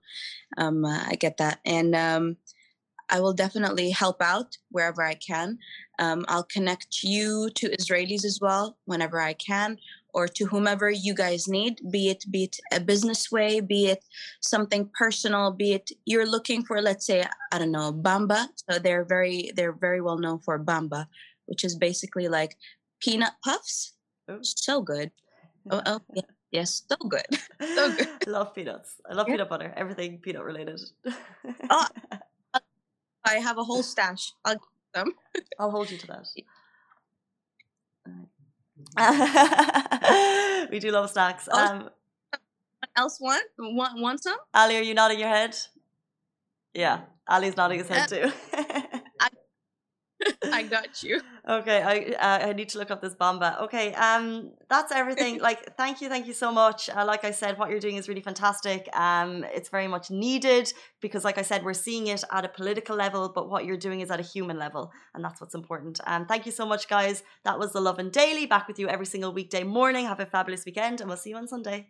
um, 0.57 0.83
uh, 0.83 1.03
I 1.07 1.15
get 1.15 1.37
that, 1.37 1.59
and 1.65 1.95
um, 1.95 2.35
I 3.09 3.21
will 3.21 3.31
definitely 3.33 3.91
help 3.91 4.21
out 4.21 4.57
wherever 4.71 5.01
I 5.01 5.13
can. 5.13 5.59
Um, 5.99 6.25
I'll 6.27 6.43
connect 6.43 7.03
you 7.03 7.49
to 7.55 7.69
Israelis 7.69 8.25
as 8.25 8.39
well 8.41 8.77
whenever 8.85 9.21
I 9.21 9.33
can, 9.33 9.77
or 10.13 10.27
to 10.27 10.45
whomever 10.45 10.89
you 10.89 11.13
guys 11.13 11.47
need. 11.47 11.79
Be 11.89 12.09
it 12.09 12.25
be 12.29 12.43
it 12.45 12.57
a 12.71 12.79
business 12.79 13.31
way, 13.31 13.59
be 13.59 13.87
it 13.87 14.03
something 14.41 14.89
personal, 14.93 15.51
be 15.51 15.73
it 15.73 15.91
you're 16.05 16.25
looking 16.29 16.63
for, 16.63 16.81
let's 16.81 17.05
say, 17.05 17.25
I 17.51 17.59
don't 17.59 17.71
know, 17.71 17.91
Bamba. 17.93 18.47
So 18.69 18.79
they're 18.79 19.05
very 19.05 19.51
they're 19.55 19.73
very 19.73 20.01
well 20.01 20.17
known 20.17 20.39
for 20.39 20.57
Bamba, 20.59 21.07
which 21.45 21.63
is 21.63 21.75
basically 21.75 22.27
like 22.27 22.57
peanut 22.99 23.33
puffs. 23.43 23.93
Oh. 24.27 24.39
So 24.41 24.81
good. 24.81 25.11
Oh, 25.69 25.81
oh 25.85 25.99
yeah, 26.13 26.29
yes, 26.51 26.83
so 26.89 26.95
good. 27.07 27.25
So 27.75 27.91
good. 27.93 28.07
I 28.27 28.29
love 28.29 28.55
peanuts 28.55 28.95
I 29.09 29.13
love 29.13 29.27
Yeah. 29.27 29.35
peanut 29.35 29.49
butter 29.49 29.73
everything 29.77 30.17
peanut 30.19 30.43
related 30.43 30.81
Oh. 31.69 31.87
I 33.23 33.35
have 33.35 33.57
a 33.59 33.63
whole 33.63 33.83
stash. 33.83 34.33
I'll 34.43 34.57
them. 34.93 35.13
I'll 35.59 35.71
hold 35.71 35.91
you 35.91 35.97
to 35.99 36.07
that 36.07 36.25
we 40.71 40.79
do 40.79 40.91
love 40.91 41.09
snacks 41.09 41.47
Oh. 41.51 41.65
um, 41.65 41.89
else 42.95 43.19
want 43.21 43.43
want 43.59 43.99
want 44.01 44.23
some? 44.23 44.37
Ali, 44.53 44.77
are 44.77 44.81
you 44.81 44.93
nodding 44.93 45.19
your 45.19 45.29
head? 45.29 45.55
Yeah, 46.73 47.01
Ali's 47.27 47.55
nodding 47.57 47.79
his 47.79 47.87
head 47.87 48.07
too. 48.07 48.31
I 50.51 50.63
got 50.63 51.03
you. 51.03 51.21
okay, 51.47 51.81
I 51.81 51.95
uh, 52.15 52.47
I 52.47 52.53
need 52.53 52.69
to 52.69 52.79
look 52.79 52.89
up 52.89 53.01
this 53.01 53.13
Bamba. 53.13 53.61
Okay, 53.61 53.93
um, 53.93 54.51
that's 54.69 54.91
everything. 54.91 55.39
like, 55.49 55.77
thank 55.77 56.01
you, 56.01 56.09
thank 56.09 56.25
you 56.25 56.33
so 56.33 56.51
much. 56.51 56.89
Uh, 56.89 57.05
like 57.05 57.23
I 57.23 57.31
said, 57.31 57.59
what 57.59 57.69
you're 57.69 57.79
doing 57.79 57.97
is 57.97 58.07
really 58.09 58.21
fantastic. 58.21 58.89
Um, 58.95 59.43
it's 59.53 59.69
very 59.69 59.87
much 59.87 60.09
needed 60.09 60.73
because, 60.99 61.23
like 61.23 61.37
I 61.37 61.43
said, 61.43 61.63
we're 61.63 61.73
seeing 61.73 62.07
it 62.07 62.23
at 62.31 62.43
a 62.43 62.49
political 62.49 62.95
level, 62.95 63.29
but 63.29 63.49
what 63.49 63.65
you're 63.65 63.77
doing 63.77 64.01
is 64.01 64.09
at 64.09 64.19
a 64.19 64.23
human 64.23 64.57
level, 64.57 64.91
and 65.13 65.23
that's 65.23 65.39
what's 65.39 65.53
important. 65.53 65.99
Um, 66.07 66.25
thank 66.25 66.47
you 66.47 66.51
so 66.51 66.65
much, 66.65 66.87
guys. 66.87 67.23
That 67.43 67.59
was 67.59 67.73
the 67.73 67.81
Lovin 67.81 68.09
Daily. 68.09 68.47
Back 68.47 68.67
with 68.67 68.79
you 68.79 68.87
every 68.89 69.05
single 69.05 69.33
weekday 69.33 69.63
morning. 69.63 70.05
Have 70.05 70.19
a 70.19 70.25
fabulous 70.25 70.65
weekend, 70.65 71.01
and 71.01 71.07
we'll 71.07 71.17
see 71.17 71.29
you 71.29 71.37
on 71.37 71.47
Sunday. 71.47 71.89